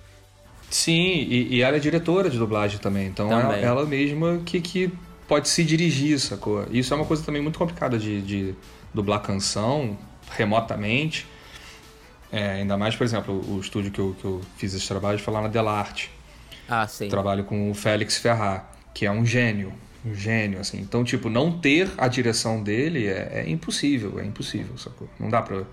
[0.70, 3.58] Sim, e, e, ela é diretora de dublagem também, então também.
[3.58, 4.90] É ela mesma que, que
[5.28, 6.66] pode se dirigir, sacou?
[6.70, 8.54] Isso é uma coisa também muito complicada de, de
[8.92, 9.96] dublar canção
[10.30, 11.26] remotamente.
[12.32, 15.32] É, ainda mais, por exemplo, o estúdio que eu, que eu fiz esse trabalho foi
[15.32, 16.10] lá na Delarte.
[16.68, 17.08] Ah, sim.
[17.08, 19.72] Trabalho com o Félix Ferrar, que é um gênio.
[20.04, 20.78] Um gênio, assim.
[20.78, 25.08] Então, tipo, não ter a direção dele é, é impossível, é impossível, sacou?
[25.18, 25.64] Não dá pra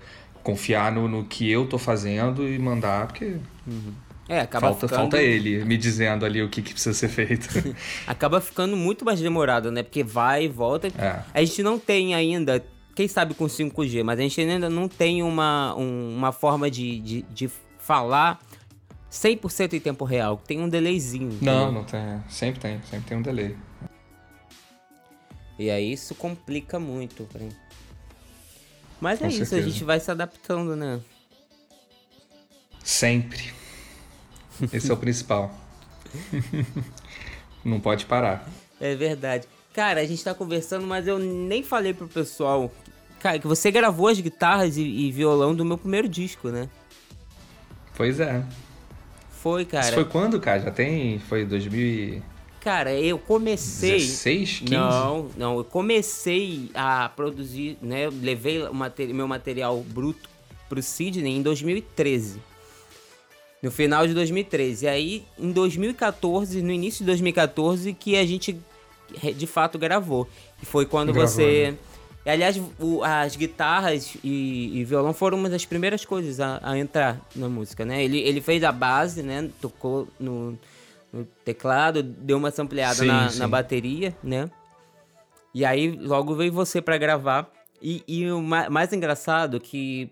[0.42, 3.94] confiar no, no que eu tô fazendo e mandar, porque uhum.
[4.28, 5.00] É, acaba falta, ficando...
[5.00, 7.48] falta ele me dizendo ali o que, que precisa ser feito.
[8.06, 9.82] acaba ficando muito mais demorado, né?
[9.82, 10.88] Porque vai e volta.
[10.98, 11.22] É.
[11.32, 15.22] A gente não tem ainda, quem sabe com 5G, mas a gente ainda não tem
[15.22, 18.40] uma, um, uma forma de, de, de falar
[19.14, 20.42] 100% em tempo real.
[20.44, 21.38] Tem um delayzinho.
[21.40, 22.00] Não, não tem.
[22.28, 22.82] Sempre tem.
[22.82, 23.56] Sempre tem um delay.
[25.56, 27.28] E aí isso complica muito.
[29.00, 29.68] Mas é com isso, certeza.
[29.68, 31.00] a gente vai se adaptando, né?
[32.82, 33.52] Sempre.
[34.72, 35.54] Esse é o principal.
[37.64, 38.48] Não pode parar.
[38.80, 39.46] É verdade.
[39.72, 42.70] Cara, a gente tá conversando, mas eu nem falei pro pessoal.
[43.20, 46.68] Cara, que você gravou as guitarras e, e violão do meu primeiro disco, né?
[47.96, 48.44] Pois é.
[49.44, 49.84] Foi, cara.
[49.84, 50.58] Isso foi quando, cara?
[50.58, 51.18] Já tem.
[51.18, 52.22] Foi 2000
[52.62, 53.98] Cara, eu comecei.
[53.98, 54.72] 16, 15?
[54.72, 55.58] Não, não.
[55.58, 58.06] Eu comecei a produzir, né?
[58.06, 58.74] Eu levei o
[59.12, 60.30] meu material bruto
[60.66, 62.40] pro Sidney em 2013
[63.62, 64.86] no final de 2013.
[64.86, 68.58] E aí, em 2014, no início de 2014, que a gente
[69.36, 70.26] de fato gravou.
[70.62, 71.74] E foi quando você.
[72.24, 76.78] E, aliás, o- as guitarras e, e violão foram uma das primeiras coisas a, a
[76.78, 78.02] entrar na música, né?
[78.02, 79.50] Ele, ele fez a base, né?
[79.60, 80.58] Tocou no,
[81.12, 83.38] no teclado, deu uma sampleada Sim, na, sim.
[83.40, 84.50] na bateria, né?
[85.54, 87.50] E aí logo veio você pra gravar.
[87.82, 90.08] E, e o ma- mais engraçado que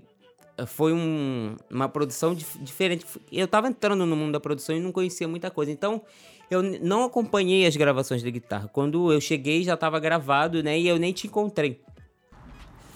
[0.67, 3.07] foi um- uma produção dif- diferente.
[3.33, 5.73] Eu tava entrando no mundo da produção e não conhecia muita coisa.
[5.73, 6.03] Então,
[6.51, 8.69] eu não acompanhei as gravações da guitarra.
[8.71, 10.79] Quando eu cheguei, já tava gravado, né?
[10.79, 11.81] E eu nem te encontrei.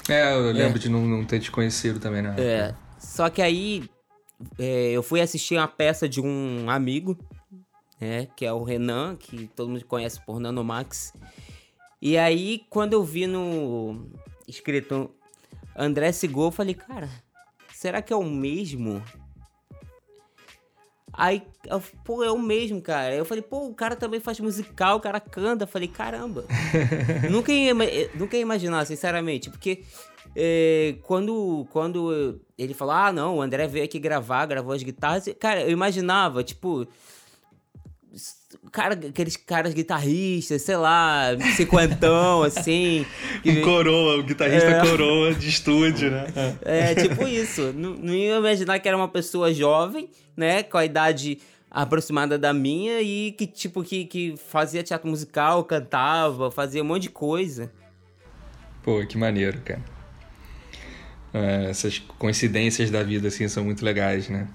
[0.08, 2.34] É, eu lembro de não, não ter te conhecido também, né?
[2.38, 2.74] É.
[2.98, 3.88] Só que aí
[4.58, 7.16] é, eu fui assistir uma peça de um amigo,
[8.00, 8.28] né?
[8.36, 11.12] Que é o Renan, que todo mundo conhece por Nanomax.
[12.00, 14.06] E aí, quando eu vi no
[14.46, 15.10] escrito
[15.74, 17.08] André Sigol, eu falei, cara,
[17.72, 19.02] será que é o mesmo?
[21.16, 23.14] Aí, eu, pô, é o mesmo, cara.
[23.14, 25.64] Eu falei, pô, o cara também faz musical, o cara canta.
[25.64, 26.44] Eu falei, caramba.
[27.31, 29.83] nunca, ia, eh, nunca ia imaginar, sinceramente, porque
[30.35, 35.29] eh, quando, quando ele falou, ah, não, o André veio aqui gravar, gravou as guitarras,
[35.40, 36.87] cara, eu imaginava, tipo,
[38.72, 43.04] cara, aqueles caras guitarristas, sei lá, cinquentão, assim.
[43.42, 44.80] que- Um coroa, o guitarrista É.
[44.80, 46.26] coroa de estúdio, né?
[46.62, 47.72] é, tipo isso.
[47.74, 50.62] Não, não ia imaginar que era uma pessoa jovem, né?
[50.62, 51.38] Com a idade
[51.70, 57.02] aproximada da minha e que, tipo, que, que fazia teatro musical, cantava, fazia um monte
[57.02, 57.70] de coisa.
[58.82, 59.82] Pô, que maneiro, cara.
[61.35, 64.48] É, essas coincidências da vida, assim, são muito legais, né?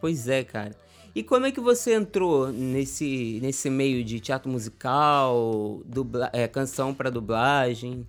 [0.00, 0.74] Pois é, cara.
[1.14, 6.94] E como é que você entrou nesse, nesse meio de teatro musical, dubla, é, canção
[6.94, 8.06] pra dublagem?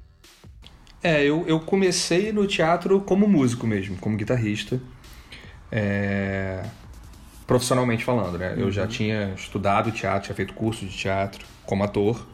[1.01, 4.81] É, eu, eu comecei no teatro como músico mesmo, como guitarrista.
[5.69, 6.63] É,
[7.45, 8.55] Profissionalmente falando, né?
[8.57, 12.25] Eu já tinha estudado teatro, tinha feito curso de teatro como ator,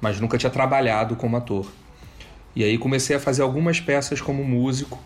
[0.00, 1.70] mas nunca tinha trabalhado como ator.
[2.54, 4.98] E aí comecei a fazer algumas peças como músico,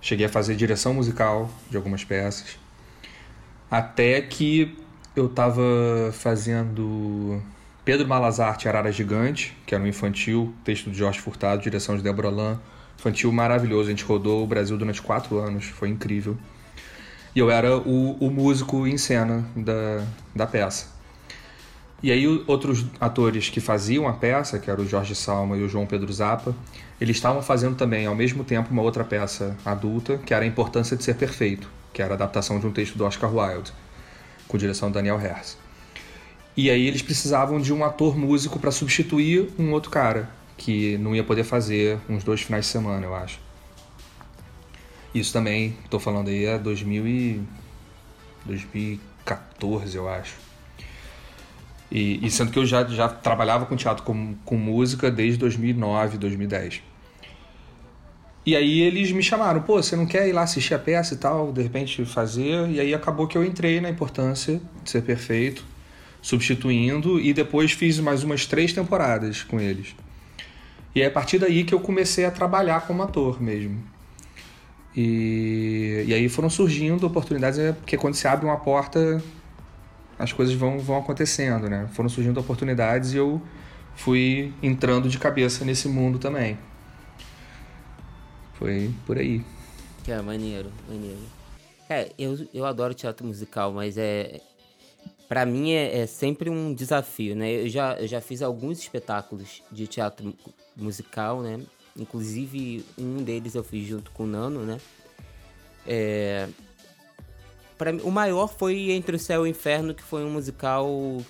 [0.00, 2.56] cheguei a fazer direção musical de algumas peças,
[3.70, 4.76] até que
[5.14, 5.62] eu tava
[6.12, 7.42] fazendo
[7.84, 12.30] Pedro Malazarte, Arara Gigante, que era um infantil, texto de Jorge Furtado, direção de Débora
[12.30, 12.60] Lan.
[12.98, 16.36] Infantil maravilhoso, a gente rodou o Brasil durante quatro anos, foi incrível.
[17.34, 20.04] E eu era o, o músico em cena da,
[20.34, 20.98] da peça.
[22.02, 25.68] E aí outros atores que faziam a peça, que era o Jorge Salma e o
[25.68, 26.54] João Pedro Zappa,
[27.00, 30.96] eles estavam fazendo também ao mesmo tempo uma outra peça adulta, que era A Importância
[30.96, 33.72] de Ser Perfeito, que era a adaptação de um texto do Oscar Wilde,
[34.46, 35.56] com direção do Daniel Herz.
[36.56, 41.14] E aí eles precisavam de um ator músico para substituir um outro cara, que não
[41.14, 43.38] ia poder fazer uns dois finais de semana, eu acho.
[45.14, 47.42] Isso também, tô falando aí, é 2000 e...
[48.44, 50.34] 2014, eu acho.
[51.90, 56.18] E, e sendo que eu já, já trabalhava com teatro com, com música desde 2009,
[56.18, 56.82] 2010.
[58.48, 61.18] E aí eles me chamaram, pô, você não quer ir lá assistir a peça e
[61.18, 62.66] tal, de repente fazer?
[62.70, 65.62] E aí acabou que eu entrei na importância de ser perfeito,
[66.22, 69.94] substituindo, e depois fiz mais umas três temporadas com eles.
[70.94, 73.84] E é a partir daí que eu comecei a trabalhar como ator mesmo.
[74.96, 79.22] E, e aí foram surgindo oportunidades, é porque quando se abre uma porta,
[80.18, 81.86] as coisas vão, vão acontecendo, né?
[81.92, 83.42] Foram surgindo oportunidades e eu
[83.94, 86.56] fui entrando de cabeça nesse mundo também.
[88.58, 89.42] Foi por aí.
[90.04, 91.18] Que é maneiro, maneiro.
[91.88, 94.40] É, eu, eu adoro teatro musical, mas é.
[95.28, 97.50] Pra mim é, é sempre um desafio, né?
[97.64, 100.34] Eu já, eu já fiz alguns espetáculos de teatro mu-
[100.76, 101.60] musical, né?
[101.96, 104.78] Inclusive, um deles eu fiz junto com o Nano, né?
[105.86, 106.48] É.
[107.76, 110.88] Pra o maior foi Entre o Céu e o Inferno, que foi um musical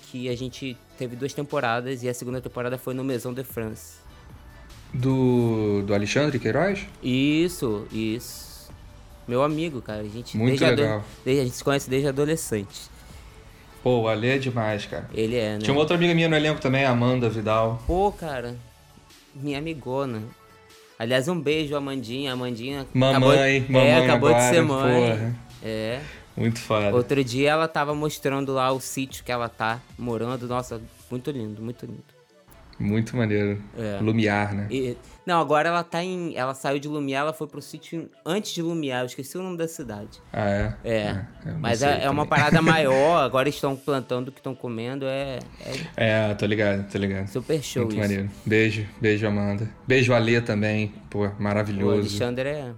[0.09, 3.98] que a gente teve duas temporadas e a segunda temporada foi no Maison de France.
[4.93, 6.85] Do, do Alexandre Queiroz?
[7.03, 8.69] Isso, isso.
[9.27, 10.01] Meu amigo, cara.
[10.01, 11.03] A gente, Muito legal.
[11.23, 12.89] desde- a gente se conhece desde adolescente.
[13.83, 15.07] Pô, o Ale é demais, cara.
[15.13, 15.59] Ele é, né?
[15.59, 17.81] Tinha uma outra amiga minha no elenco também, Amanda Vidal.
[17.85, 18.55] Pô, cara.
[19.35, 20.23] Minha amigona.
[20.97, 22.33] Aliás, um beijo, Amandinha.
[22.33, 22.85] Amandinha.
[22.93, 25.09] Mamãe, acabou, mamãe É, acabou de agora, ser mãe.
[25.11, 25.35] porra.
[25.63, 26.01] É.
[26.35, 26.95] Muito foda.
[26.95, 30.47] Outro dia ela tava mostrando lá o sítio que ela tá morando.
[30.47, 32.03] Nossa, muito lindo, muito lindo.
[32.79, 33.61] Muito maneiro.
[33.77, 33.99] É.
[34.01, 34.67] Lumiar, né?
[34.71, 36.35] E- não, agora ela tá em.
[36.35, 39.01] Ela saiu de Lumiar, ela foi pro sítio antes de Lumiar.
[39.01, 40.19] Eu esqueci o nome da cidade.
[40.33, 40.75] Ah, é?
[40.83, 41.13] É.
[41.45, 43.17] não mas é, é uma parada maior.
[43.21, 45.05] Agora estão plantando o que estão comendo.
[45.05, 45.39] É,
[45.95, 47.27] é É, tô ligado, tô ligado.
[47.27, 48.01] super show Muito isso.
[48.01, 48.29] maneiro.
[48.45, 49.69] Beijo, beijo, Amanda.
[49.87, 50.93] Beijo, Ale também.
[51.11, 51.99] Pô, O maravilhoso.
[51.99, 52.73] Alexandre é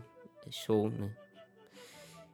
[0.45, 1.09] é show, né?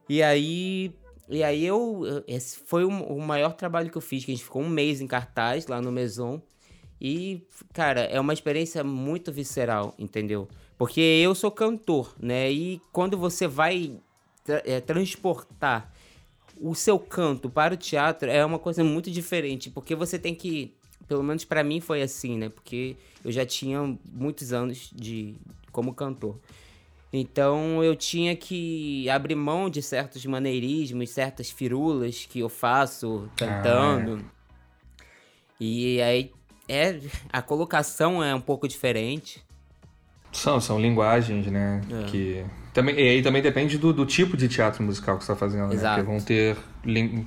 [0.08, 0.92] E aí.
[1.28, 2.24] E aí eu.
[2.26, 5.00] Esse foi o, o maior trabalho que eu fiz, que a gente ficou um mês
[5.00, 6.40] em cartaz lá no Maison.
[7.00, 10.48] E, cara, é uma experiência muito visceral, entendeu?
[10.76, 12.50] Porque eu sou cantor, né?
[12.50, 13.92] E quando você vai
[14.44, 15.92] tra é, transportar
[16.60, 20.74] o seu canto para o teatro é uma coisa muito diferente, porque você tem que,
[21.06, 22.48] pelo menos para mim foi assim, né?
[22.48, 25.36] Porque eu já tinha muitos anos de
[25.70, 26.36] como cantor.
[27.12, 34.22] Então eu tinha que abrir mão de certos maneirismos, certas firulas que eu faço cantando.
[34.22, 34.38] Ah.
[35.60, 36.32] E aí
[36.68, 37.00] é
[37.32, 39.44] a colocação é um pouco diferente.
[40.32, 41.80] São, são linguagens, né?
[41.90, 42.04] É.
[42.04, 45.46] Que também, e aí também depende do, do, tipo de teatro musical que você está
[45.46, 46.02] fazendo, Exato.
[46.02, 46.04] né?
[46.04, 46.56] Porque vão ter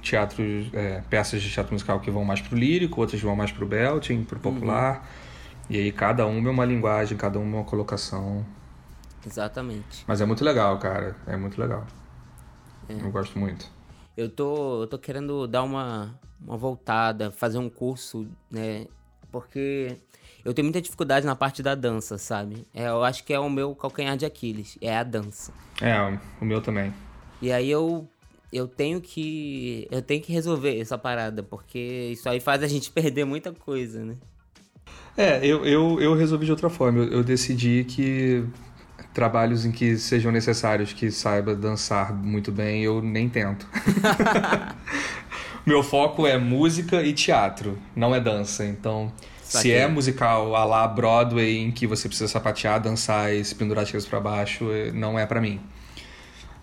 [0.01, 3.65] teatros, é, peças de teatro musical que vão mais pro lírico, outras vão mais pro
[3.65, 4.99] belting, pro popular.
[4.99, 5.75] Uhum.
[5.75, 8.45] E aí cada uma é uma linguagem, cada uma é uma colocação.
[9.25, 10.05] Exatamente.
[10.07, 11.15] Mas é muito legal, cara.
[11.27, 11.85] É muito legal.
[12.87, 12.93] É.
[12.93, 13.69] Eu gosto muito.
[14.15, 18.85] Eu tô, eu tô querendo dar uma, uma voltada, fazer um curso, né?
[19.31, 19.97] Porque
[20.43, 22.65] eu tenho muita dificuldade na parte da dança, sabe?
[22.73, 25.53] É, eu acho que é o meu calcanhar de Aquiles, é a dança.
[25.81, 25.97] É,
[26.41, 26.93] o meu também.
[27.41, 28.07] E aí eu
[28.51, 32.89] eu tenho que eu tenho que resolver essa parada, porque isso aí faz a gente
[32.91, 34.15] perder muita coisa, né?
[35.15, 36.99] É, eu, eu, eu resolvi de outra forma.
[36.99, 38.45] Eu, eu decidi que
[39.13, 43.67] trabalhos em que sejam necessários que saiba dançar muito bem, eu nem tento.
[45.65, 48.65] Meu foco é música e teatro, não é dança.
[48.65, 49.11] Então,
[49.43, 53.85] se é musical a lá Broadway em que você precisa sapatear, dançar e se pendurar
[53.85, 55.59] de para baixo, é, não é para mim.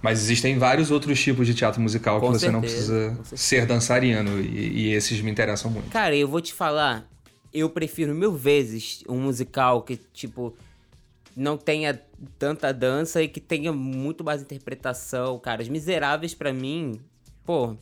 [0.00, 3.66] Mas existem vários outros tipos de teatro musical Com que certeza, você não precisa ser
[3.66, 5.90] dançarino e, e esses me interessam muito.
[5.90, 7.06] Cara, eu vou te falar,
[7.52, 10.56] eu prefiro mil vezes um musical que, tipo,
[11.36, 12.00] não tenha
[12.38, 15.62] tanta dança e que tenha muito mais interpretação, cara.
[15.62, 17.00] Os Miseráveis, para mim,
[17.44, 17.76] pô.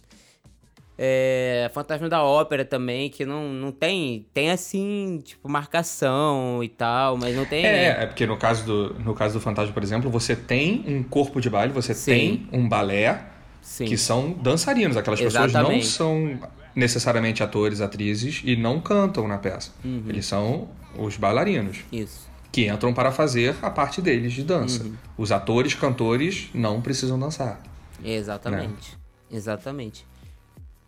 [0.98, 4.26] É, Fantasma da Ópera também, que não, não tem.
[4.32, 7.64] Tem assim, tipo, marcação e tal, mas não tem.
[7.64, 11.02] É, é porque no caso, do, no caso do Fantasma, por exemplo, você tem um
[11.02, 12.10] corpo de baile, você Sim.
[12.10, 13.24] tem um balé,
[13.60, 13.84] Sim.
[13.84, 14.96] que são dançarinos.
[14.96, 15.52] Aquelas Exatamente.
[15.52, 19.72] pessoas não são necessariamente atores, atrizes e não cantam na peça.
[19.84, 20.04] Uhum.
[20.08, 21.78] Eles são os bailarinos.
[21.92, 24.82] Isso que entram para fazer a parte deles de dança.
[24.82, 24.94] Uhum.
[25.18, 27.60] Os atores, cantores não precisam dançar.
[28.02, 28.92] Exatamente.
[29.30, 29.36] Né?
[29.36, 30.06] Exatamente.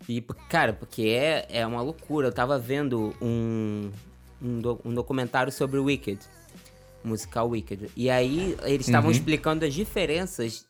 [0.09, 2.27] E, cara, porque é, é uma loucura.
[2.27, 3.91] Eu tava vendo um,
[4.41, 6.19] um, do, um documentário sobre o Wicked,
[7.03, 7.91] musical Wicked.
[7.95, 9.15] E aí eles estavam uhum.
[9.15, 10.65] explicando as diferenças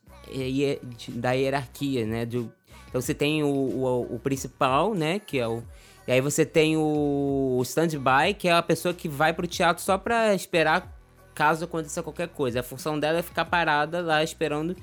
[1.08, 2.25] da hierarquia, né?
[2.25, 2.52] Do,
[2.89, 5.19] então você tem o, o, o principal, né?
[5.19, 5.63] Que é o
[6.10, 9.95] e aí você tem o stand-by, que é a pessoa que vai pro teatro só
[9.95, 10.91] pra esperar
[11.36, 12.62] caso aconteça qualquer coisa.
[12.62, 14.75] A função dela é ficar parada lá esperando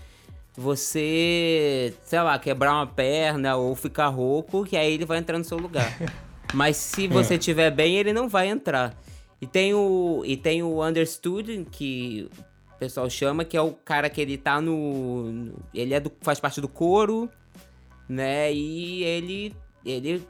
[0.56, 5.44] você, sei lá, quebrar uma perna ou ficar rouco, que aí ele vai entrar no
[5.44, 5.96] seu lugar.
[6.54, 7.38] Mas se você é.
[7.38, 8.96] tiver bem, ele não vai entrar.
[9.40, 12.30] E tem o e tem o understood que
[12.74, 16.40] o pessoal chama, que é o cara que ele tá no, ele é do, faz
[16.40, 17.28] parte do coro,
[18.08, 18.52] né?
[18.52, 20.26] E ele ele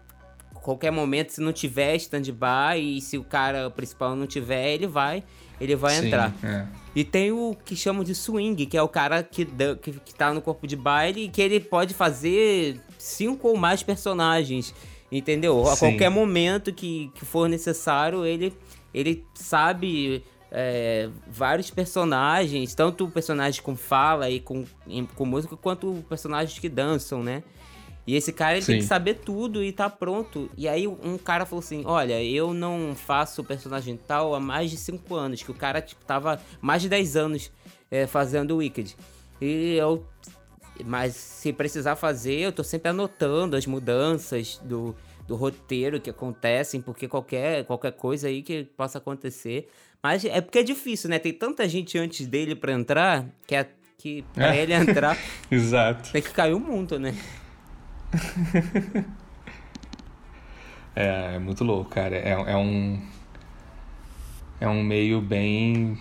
[0.66, 5.22] qualquer momento, se não tiver stand-by e se o cara principal não tiver, ele vai,
[5.60, 6.34] ele vai Sim, entrar.
[6.42, 6.66] É.
[6.94, 9.44] E tem o que chamam de swing, que é o cara que,
[9.82, 13.82] que, que tá no corpo de baile e que ele pode fazer cinco ou mais
[13.82, 14.74] personagens,
[15.12, 15.68] entendeu?
[15.68, 18.54] A qualquer momento que, que for necessário, ele,
[18.94, 24.64] ele sabe é, vários personagens, tanto personagens com fala e com,
[25.14, 27.42] com música, quanto personagens que dançam, né?
[28.06, 30.48] E esse cara ele tem que saber tudo e tá pronto.
[30.56, 34.76] E aí um cara falou assim: Olha, eu não faço personagem tal há mais de
[34.76, 35.42] 5 anos.
[35.42, 37.50] Que o cara, tipo, tava mais de 10 anos
[37.90, 38.96] é, fazendo o Wicked.
[39.40, 40.06] E eu.
[40.84, 44.94] Mas se precisar fazer, eu tô sempre anotando as mudanças do,
[45.26, 49.68] do roteiro que acontecem, porque qualquer, qualquer coisa aí que possa acontecer.
[50.02, 51.18] Mas é porque é difícil, né?
[51.18, 53.66] Tem tanta gente antes dele para entrar que, é,
[53.98, 54.62] que pra é.
[54.62, 55.18] ele entrar.
[55.50, 56.12] Exato.
[56.12, 57.14] Tem que cair o mundo, né?
[60.94, 62.16] é, é muito louco, cara.
[62.16, 63.00] É, é um.
[64.60, 66.00] É um meio bem.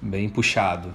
[0.00, 0.94] bem puxado.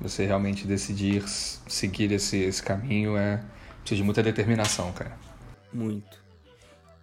[0.00, 3.42] Você realmente decidir seguir esse, esse caminho é.
[3.80, 5.18] precisa de muita determinação, cara.
[5.72, 6.18] Muito.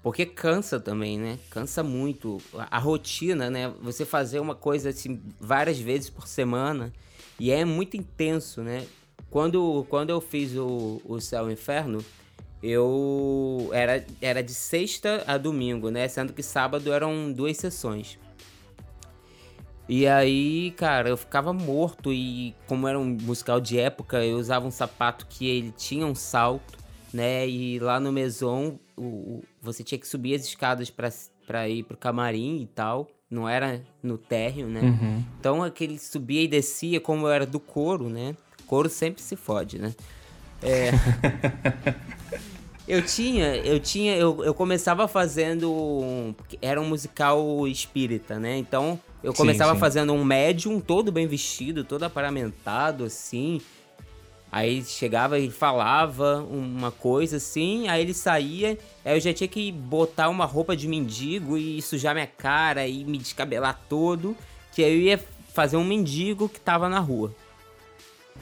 [0.02, 1.40] Porque cansa também, né?
[1.50, 2.40] Cansa muito.
[2.54, 3.74] A, a rotina, né?
[3.82, 6.94] Você fazer uma coisa assim várias vezes por semana
[7.40, 8.86] e é muito intenso, né?
[9.30, 12.06] Quando, quando eu fiz o, o Céu e o Inferno,
[12.66, 16.08] eu era, era de sexta a domingo, né?
[16.08, 18.18] Sendo que sábado eram duas sessões.
[19.88, 24.66] E aí, cara, eu ficava morto e como era um musical de época, eu usava
[24.66, 26.76] um sapato que ele tinha um salto.
[27.14, 27.48] né?
[27.48, 31.96] E lá no Maison, o, o, você tinha que subir as escadas para ir pro
[31.96, 33.08] camarim e tal.
[33.30, 34.82] Não era no térreo, né?
[34.82, 35.24] Uhum.
[35.40, 38.36] Então aquele subia e descia, como eu era do coro, né?
[38.66, 39.94] Coro sempre se fode, né?
[40.64, 40.92] É.
[42.88, 45.72] eu tinha, eu tinha, eu, eu começava fazendo.
[45.72, 48.58] Um, era um musical espírita, né?
[48.58, 49.80] Então eu começava sim, sim.
[49.80, 53.60] fazendo um médium todo bem vestido, todo aparamentado, assim.
[54.52, 59.70] Aí chegava e falava uma coisa assim, aí ele saía, aí eu já tinha que
[59.70, 64.34] botar uma roupa de mendigo e sujar minha cara e me descabelar todo,
[64.72, 65.20] que aí eu ia
[65.54, 67.36] fazer um mendigo que tava na rua.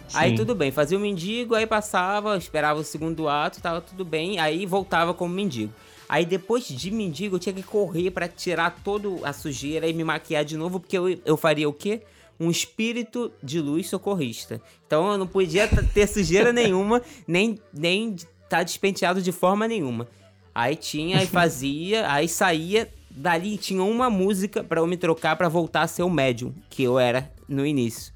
[0.07, 0.17] Sim.
[0.17, 4.39] Aí tudo bem, fazia o mendigo, aí passava, esperava o segundo ato, tava tudo bem,
[4.39, 5.73] aí voltava como mendigo.
[6.07, 10.03] Aí depois de mendigo eu tinha que correr para tirar toda a sujeira e me
[10.03, 12.01] maquiar de novo, porque eu, eu faria o quê?
[12.39, 14.61] um espírito de luz socorrista.
[14.85, 20.07] Então eu não podia ter sujeira nenhuma, nem nem estar tá despenteado de forma nenhuma.
[20.53, 25.49] Aí tinha, aí fazia, aí saía, dali tinha uma música para eu me trocar para
[25.49, 28.13] voltar a ser o médium que eu era no início.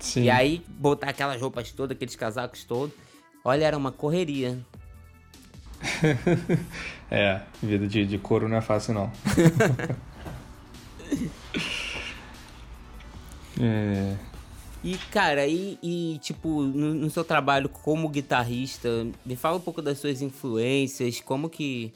[0.00, 0.24] Sim.
[0.24, 2.94] E aí botar aquelas roupas todas, aqueles casacos todos.
[3.44, 4.58] Olha, era uma correria.
[7.10, 9.12] é, vida de, de couro não é fácil não.
[13.60, 14.16] É.
[14.82, 18.88] E, cara, e, e tipo, no, no, seu trabalho como guitarrista,
[19.26, 21.92] me fala um pouco das suas influências, como que,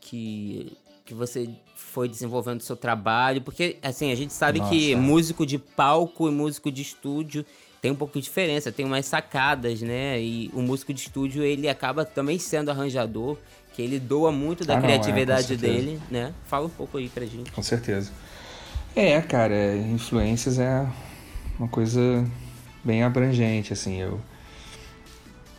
[0.00, 0.72] que,
[1.04, 1.50] que você
[1.92, 4.70] foi desenvolvendo o seu trabalho, porque, assim, a gente sabe Nossa.
[4.70, 7.44] que músico de palco e músico de estúdio
[7.82, 10.18] tem um pouco de diferença, tem umas sacadas, né?
[10.18, 13.36] E o músico de estúdio, ele acaba também sendo arranjador,
[13.74, 16.34] que ele doa muito da ah, criatividade não, é, dele, né?
[16.46, 17.50] Fala um pouco aí pra gente.
[17.50, 18.10] Com certeza.
[18.96, 20.86] É, cara, influências é
[21.58, 22.24] uma coisa
[22.82, 24.18] bem abrangente, assim, eu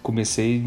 [0.03, 0.61] comecei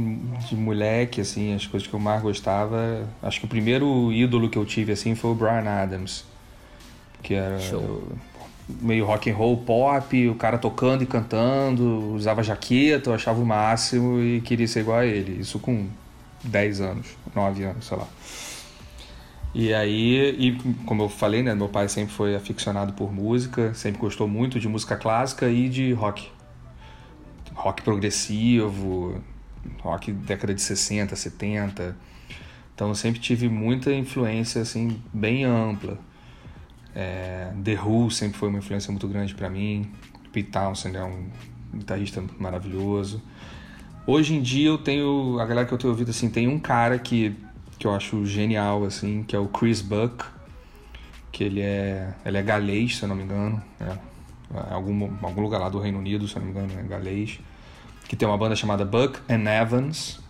[0.49, 4.59] de moleque, assim, as coisas que eu mais gostava, acho que o primeiro ídolo que
[4.59, 6.25] eu tive, assim, foi o Brian Adams,
[7.23, 8.03] que era eu,
[8.81, 13.47] meio rock and roll pop, o cara tocando e cantando, usava jaqueta, eu achava o
[13.47, 15.87] máximo e queria ser igual a ele, isso com
[16.43, 18.09] 10 anos, 9 anos, sei lá.
[19.55, 24.01] E aí, e como eu falei, né, meu pai sempre foi aficionado por música, sempre
[24.01, 26.29] gostou muito de música clássica e de rock.
[27.57, 29.21] Rock progressivo,
[29.81, 31.97] rock década de 60, 70.
[32.75, 35.99] Então eu sempre tive muita influência assim bem ampla.
[36.95, 39.91] É, The Who sempre foi uma influência muito grande para mim.
[40.33, 41.29] Pete Townsend é um
[41.75, 43.23] guitarrista maravilhoso.
[44.07, 46.99] Hoje em dia eu tenho a galera que eu tenho ouvido assim, tem um cara
[46.99, 47.35] que
[47.79, 50.25] que eu acho genial, assim, que é o Chris Buck,
[51.31, 53.97] que ele é, ele é galês, se eu não me engano, é
[54.71, 57.41] algum, algum lugar lá do Reino Unido, se não me engano, é galês,
[58.09, 60.21] que tem uma banda chamada Buck and Evans,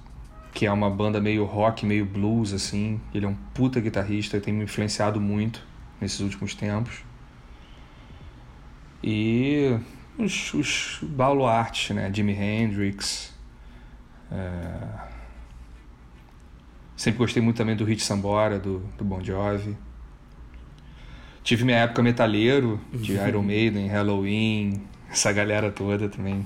[0.53, 4.55] que é uma banda meio rock, meio blues, assim, ele é um puta guitarrista, tem
[4.55, 5.63] me influenciado muito
[6.01, 7.05] nesses últimos tempos.
[9.03, 9.79] E
[10.19, 13.35] os, os baluartes, né, Jimi Hendrix,
[14.33, 15.17] é
[16.97, 19.77] Sempre gostei muito também do Hit Sambora, do, do Bon Jovi.
[21.47, 23.29] Tive minha época metaleiro, de uhum.
[23.29, 26.45] Iron Maiden, Halloween, essa galera toda também.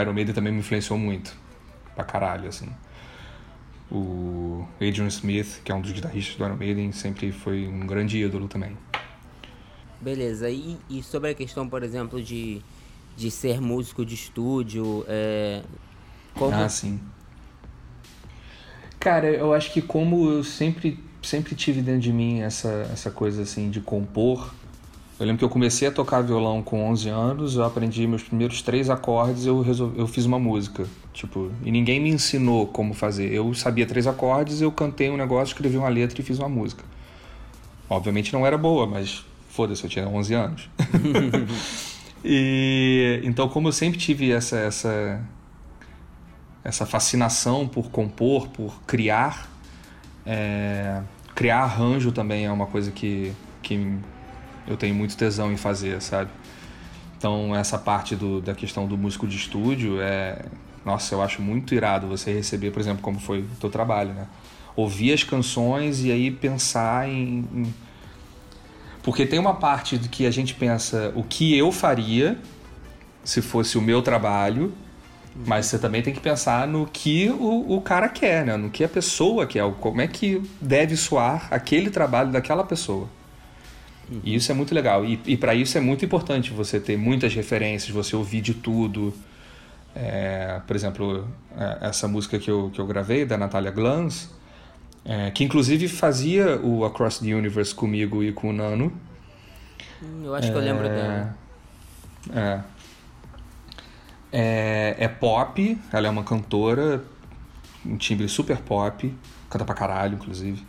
[0.00, 1.36] Iron Maiden também me influenciou muito.
[1.96, 2.68] Pra caralho, assim.
[3.90, 8.16] O Adrian Smith, que é um dos guitarristas do Iron Maiden, sempre foi um grande
[8.16, 8.76] ídolo também.
[10.00, 12.62] Beleza, e, e sobre a questão, por exemplo, de,
[13.16, 15.62] de ser músico de estúdio, é,
[16.34, 16.54] como...
[16.54, 17.00] Ah, sim
[19.00, 23.42] Cara, eu acho que como eu sempre, sempre tive dentro de mim essa, essa coisa
[23.42, 24.54] assim de compor.
[25.18, 28.62] Eu lembro que eu comecei a tocar violão com 11 anos, eu aprendi meus primeiros
[28.62, 33.32] três acordes, eu resolvi, eu fiz uma música, tipo, e ninguém me ensinou como fazer.
[33.32, 36.84] Eu sabia três acordes, eu cantei um negócio, escrevi uma letra e fiz uma música.
[37.90, 40.70] Obviamente não era boa, mas foda-se, eu tinha 11 anos.
[42.24, 45.20] e então como eu sempre tive essa essa
[46.62, 49.48] essa fascinação por compor, por criar.
[50.30, 51.00] É,
[51.34, 53.98] criar arranjo também é uma coisa que, que
[54.66, 56.30] eu tenho muito tesão em fazer, sabe?
[57.16, 60.44] Então, essa parte do, da questão do músico de estúdio é.
[60.84, 64.26] Nossa, eu acho muito irado você receber, por exemplo, como foi o teu trabalho, né?
[64.76, 67.74] Ouvir as canções e aí pensar em, em.
[69.02, 72.38] Porque tem uma parte que a gente pensa o que eu faria
[73.24, 74.72] se fosse o meu trabalho
[75.34, 78.56] mas você também tem que pensar no que o, o cara quer, né?
[78.56, 83.08] No que a pessoa quer, como é que deve soar aquele trabalho daquela pessoa.
[84.24, 85.04] E isso é muito legal.
[85.04, 89.12] E, e para isso é muito importante você ter muitas referências, você ouvir de tudo.
[89.94, 94.30] É, por exemplo, é, essa música que eu, que eu gravei, da Natalia Glantz,
[95.04, 98.92] é, que inclusive fazia o Across the Universe comigo e com o Nano.
[100.02, 101.38] Hum, eu acho que eu lembro é, dela.
[102.34, 102.60] É.
[104.32, 104.96] é.
[104.98, 107.04] É pop, ela é uma cantora,
[107.84, 109.14] um timbre super pop,
[109.48, 110.62] canta pra caralho, inclusive.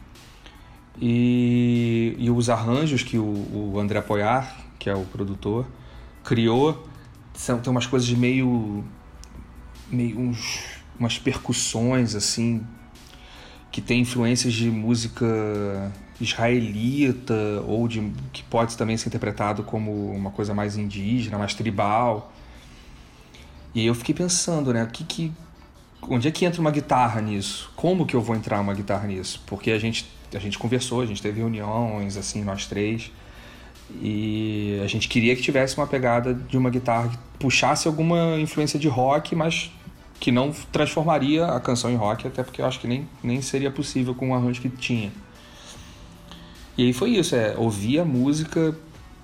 [1.01, 5.65] E, e os arranjos que o, o André Apoiar, que é o produtor,
[6.23, 6.87] criou,
[7.33, 8.83] são, tem umas coisas meio.
[9.89, 12.65] meio uns, umas percussões assim,
[13.71, 20.31] que tem influências de música israelita ou de que pode também ser interpretado como uma
[20.31, 22.33] coisa mais indígena, mais tribal.
[23.73, 25.31] E eu fiquei pensando, né, que, que
[26.01, 27.71] onde é que entra uma guitarra nisso?
[27.75, 29.41] Como que eu vou entrar uma guitarra nisso?
[29.45, 30.05] Porque a gente
[30.35, 33.11] a gente conversou, a gente teve reuniões assim, nós três.
[34.01, 38.77] E a gente queria que tivesse uma pegada de uma guitarra que puxasse alguma influência
[38.77, 39.71] de rock, mas
[40.19, 43.71] que não transformaria a canção em rock, até porque eu acho que nem, nem seria
[43.71, 45.11] possível com o arranjo que tinha.
[46.77, 48.77] E aí foi isso, é ouvir a música,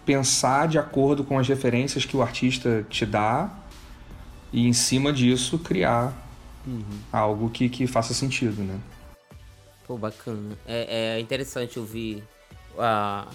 [0.06, 3.50] pensar de acordo com as referências que o artista te dá
[4.56, 6.14] e em cima disso criar
[6.66, 6.82] uhum.
[7.12, 8.80] algo que, que faça sentido, né?
[9.86, 10.58] Pô, bacana.
[10.66, 12.24] É, é interessante ouvir
[12.80, 13.28] a,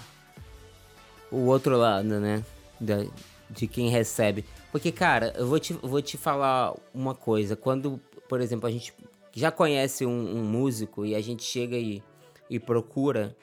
[1.29, 2.43] o outro lado, né?
[2.79, 3.05] Da,
[3.51, 4.43] de quem recebe.
[4.71, 7.55] Porque, cara, eu vou te, vou te falar uma coisa.
[7.55, 8.91] Quando, por exemplo, a gente
[9.31, 12.01] já conhece um, um músico e a gente chega e,
[12.49, 13.37] e procura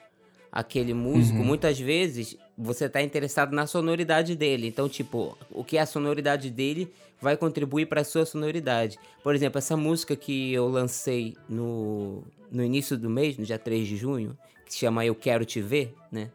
[0.51, 1.45] aquele músico, uhum.
[1.45, 4.67] muitas vezes você está interessado na sonoridade dele.
[4.67, 6.91] Então, tipo, o que é a sonoridade dele
[7.21, 8.99] vai contribuir para a sua sonoridade.
[9.23, 13.87] Por exemplo, essa música que eu lancei no, no início do mês, no dia 3
[13.87, 16.29] de junho, que se chama Eu Quero Te Ver, né?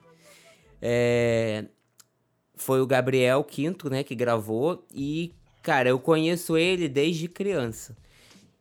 [0.81, 1.67] É,
[2.55, 4.83] foi o Gabriel Quinto, né, que gravou.
[4.95, 5.31] E,
[5.63, 7.95] cara, eu conheço ele desde criança.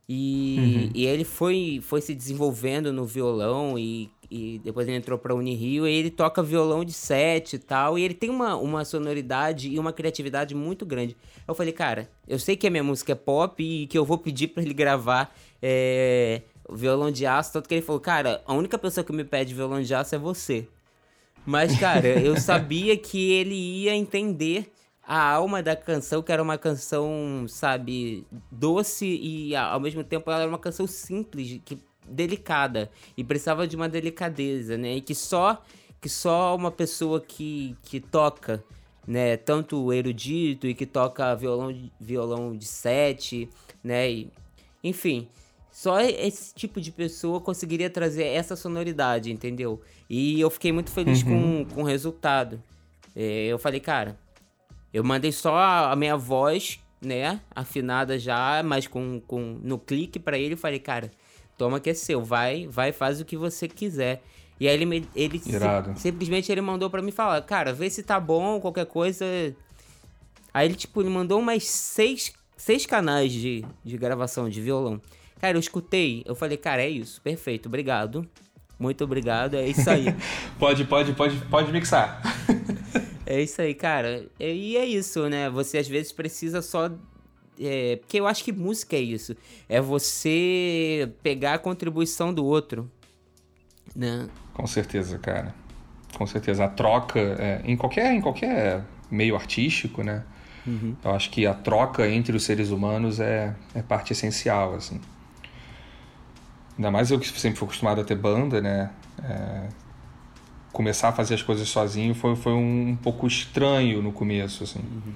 [0.07, 0.91] E, uhum.
[0.93, 5.87] e ele foi, foi se desenvolvendo no violão e, e depois ele entrou pra Unirio
[5.87, 7.99] e ele toca violão de sete e tal.
[7.99, 11.15] E ele tem uma, uma sonoridade e uma criatividade muito grande.
[11.47, 14.17] Eu falei, cara, eu sei que a minha música é pop e que eu vou
[14.17, 15.31] pedir para ele gravar
[15.61, 17.53] é, violão de aço.
[17.53, 20.17] Tanto que ele falou, cara, a única pessoa que me pede violão de aço é
[20.17, 20.67] você.
[21.45, 24.71] Mas, cara, eu sabia que ele ia entender
[25.05, 30.41] a alma da canção, que era uma canção, sabe, doce e ao mesmo tempo ela
[30.41, 31.77] era uma canção simples, que
[32.07, 34.95] delicada e precisava de uma delicadeza, né?
[34.95, 35.61] E que só
[36.03, 38.61] que só uma pessoa que, que toca,
[39.07, 43.49] né, tanto erudito e que toca violão violão de sete,
[43.81, 44.31] né, e,
[44.83, 45.29] enfim,
[45.71, 49.81] só esse tipo de pessoa conseguiria trazer essa sonoridade, entendeu?
[50.09, 51.63] E eu fiquei muito feliz uhum.
[51.63, 52.61] com, com o resultado.
[53.15, 54.19] É, eu falei, cara,
[54.93, 60.37] eu mandei só a, minha voz, né, afinada já, mas com, com no clique para
[60.37, 61.09] ele, falei, cara,
[61.57, 64.21] toma que é seu, vai, vai, faz o que você quiser.
[64.59, 65.51] E aí ele, me, ele sim,
[65.95, 69.25] simplesmente ele mandou para mim falar, cara, vê se tá bom, qualquer coisa.
[70.53, 75.01] Aí ele, tipo, ele mandou umas seis, seis canais de, de gravação de violão.
[75.41, 78.27] Cara, eu escutei, eu falei, cara, é isso, perfeito, obrigado.
[78.79, 80.05] Muito obrigado, é isso aí.
[80.57, 82.21] pode, pode, pode, pode mixar.
[83.25, 84.25] é isso aí, cara.
[84.39, 85.49] E é isso, né?
[85.49, 86.89] Você às vezes precisa só
[87.59, 89.35] é, porque eu acho que música é isso.
[89.67, 92.89] É você pegar a contribuição do outro.
[93.95, 94.27] Né?
[94.53, 95.53] Com certeza, cara.
[96.17, 96.65] Com certeza.
[96.65, 100.23] A troca, é, em, qualquer, em qualquer meio artístico, né?
[100.65, 100.95] Uhum.
[101.03, 104.99] Eu acho que a troca entre os seres humanos é, é parte essencial, assim.
[106.77, 108.89] Ainda mais eu que sempre fui acostumado a ter banda, né?
[109.23, 109.67] É,
[110.71, 114.79] começar a fazer as coisas sozinho foi, foi um, um pouco estranho no começo, assim.
[114.79, 115.13] Uhum.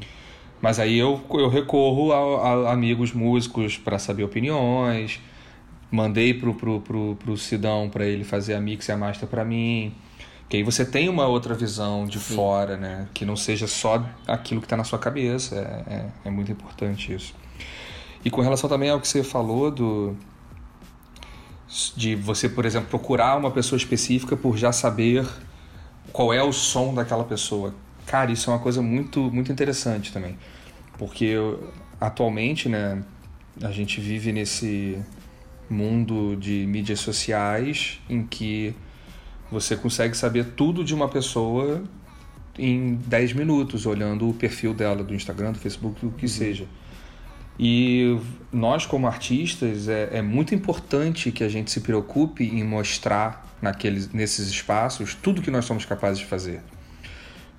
[0.62, 5.20] Mas aí eu, eu recorro a, a amigos músicos para saber opiniões.
[5.92, 9.46] Mandei pro, pro, pro, pro Sidão para ele fazer a mix e a master para
[9.46, 9.94] mim.
[10.50, 12.36] Que aí você tem uma outra visão de Sim.
[12.36, 13.08] fora, né?
[13.14, 15.56] Que não seja só aquilo que está na sua cabeça.
[15.56, 17.36] É, é, é muito importante isso.
[18.24, 20.16] E com relação também ao que você falou do,
[21.96, 25.28] de você, por exemplo, procurar uma pessoa específica por já saber
[26.12, 27.74] qual é o som daquela pessoa.
[28.08, 30.38] Cara, isso é uma coisa muito, muito interessante também.
[30.98, 31.36] Porque
[32.00, 33.04] atualmente, né,
[33.62, 34.98] a gente vive nesse
[35.70, 38.74] mundo de mídias sociais em que
[39.52, 41.84] você consegue saber tudo de uma pessoa
[42.58, 46.30] em 10 minutos, olhando o perfil dela do Instagram, do Facebook, do que uhum.
[46.30, 46.66] seja.
[47.60, 48.18] E
[48.52, 54.12] nós, como artistas, é, é, muito importante que a gente se preocupe em mostrar naqueles,
[54.14, 56.62] nesses espaços tudo que nós somos capazes de fazer.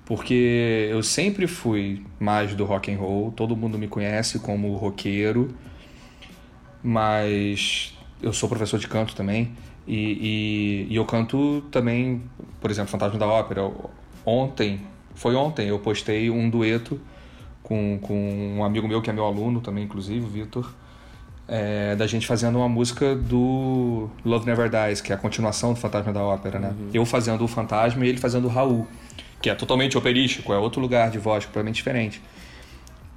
[0.09, 5.53] Porque eu sempre fui mais do rock and roll, todo mundo me conhece como roqueiro,
[6.81, 9.51] mas eu sou professor de canto também
[9.87, 12.23] e, e, e eu canto também,
[12.59, 13.71] por exemplo, Fantasma da Ópera.
[14.25, 14.81] Ontem,
[15.13, 16.99] foi ontem, eu postei um dueto
[17.61, 20.73] com, com um amigo meu que é meu aluno também, inclusive, o Vitor,
[21.47, 25.79] é, da gente fazendo uma música do Love Never Dies, que é a continuação do
[25.79, 26.69] Fantasma da Ópera, né?
[26.69, 26.89] Uhum.
[26.95, 28.87] Eu fazendo o Fantasma e ele fazendo o Raul
[29.41, 32.21] que é totalmente operístico, é outro lugar de voz completamente diferente.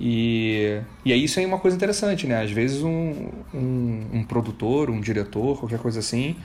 [0.00, 2.42] E, e aí isso é uma coisa interessante, né?
[2.42, 6.36] Às vezes um, um, um, produtor, um diretor, qualquer coisa assim,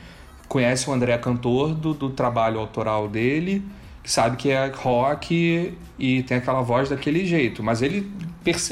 [0.47, 3.63] conhece o André cantor do, do trabalho autoral dele,
[4.03, 8.11] sabe que é rock e tem aquela voz daquele jeito, mas ele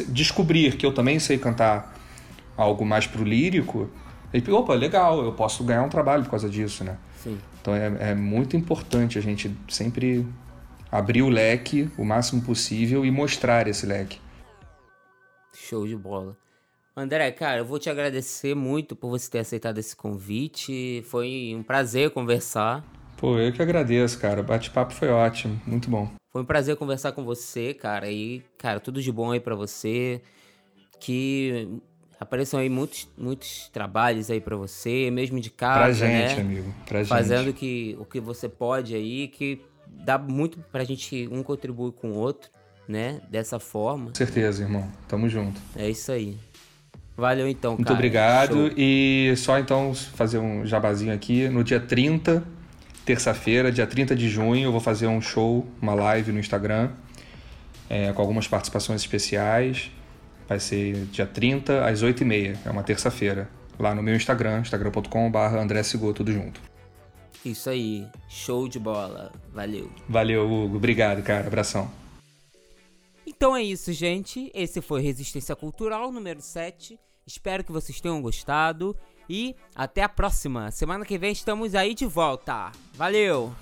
[0.09, 1.93] descobrir que eu também sei cantar
[2.55, 3.89] algo mais pro lírico,
[4.33, 6.97] ele, opa, legal, eu posso ganhar um trabalho por causa disso, né?
[7.23, 7.37] Sim.
[7.61, 10.25] Então é, é muito importante a gente sempre
[10.97, 14.19] abrir o leque o máximo possível e mostrar esse leque.
[15.53, 16.37] Show de bola.
[16.95, 21.03] André, cara, eu vou te agradecer muito por você ter aceitado esse convite.
[21.09, 22.83] Foi um prazer conversar.
[23.17, 24.39] Pô, eu que agradeço, cara.
[24.39, 26.09] O bate-papo foi ótimo, muito bom.
[26.31, 28.09] Foi um prazer conversar com você, cara.
[28.09, 30.21] E, cara, tudo de bom aí para você.
[30.99, 31.81] Que
[32.19, 36.41] apareçam aí muitos, muitos trabalhos aí para você, mesmo de casa, pra gente, né?
[36.41, 36.75] amigo.
[36.87, 37.09] Pra gente.
[37.09, 39.61] Fazendo que, o que você pode aí, que
[40.05, 42.49] dá muito pra gente um contribuir com o outro,
[42.87, 43.19] né?
[43.29, 44.07] Dessa forma.
[44.07, 44.87] Com certeza, irmão.
[45.07, 45.59] Tamo junto.
[45.75, 46.37] É isso aí.
[47.17, 47.95] Valeu então, Muito cara.
[47.95, 48.67] obrigado.
[48.67, 48.71] Show.
[48.77, 51.47] E só então fazer um jabazinho aqui.
[51.49, 52.43] No dia 30,
[53.05, 56.91] terça-feira, dia 30 de junho, eu vou fazer um show, uma live no Instagram,
[57.89, 59.89] é, com algumas participações especiais.
[60.47, 63.49] Vai ser dia 30 às 8h30, é uma terça-feira.
[63.79, 66.61] Lá no meu Instagram, instagram.com.br André Sigô, tudo junto.
[67.45, 69.31] Isso aí, show de bola.
[69.53, 69.91] Valeu.
[70.09, 70.77] Valeu, Hugo.
[70.77, 71.45] Obrigado, cara.
[71.45, 71.91] Abração.
[73.25, 74.51] Então é isso, gente.
[74.53, 76.99] Esse foi Resistência Cultural número 7.
[77.25, 78.95] Espero que vocês tenham gostado
[79.29, 80.71] e até a próxima.
[80.71, 82.71] Semana que vem estamos aí de volta.
[82.93, 83.53] Valeu!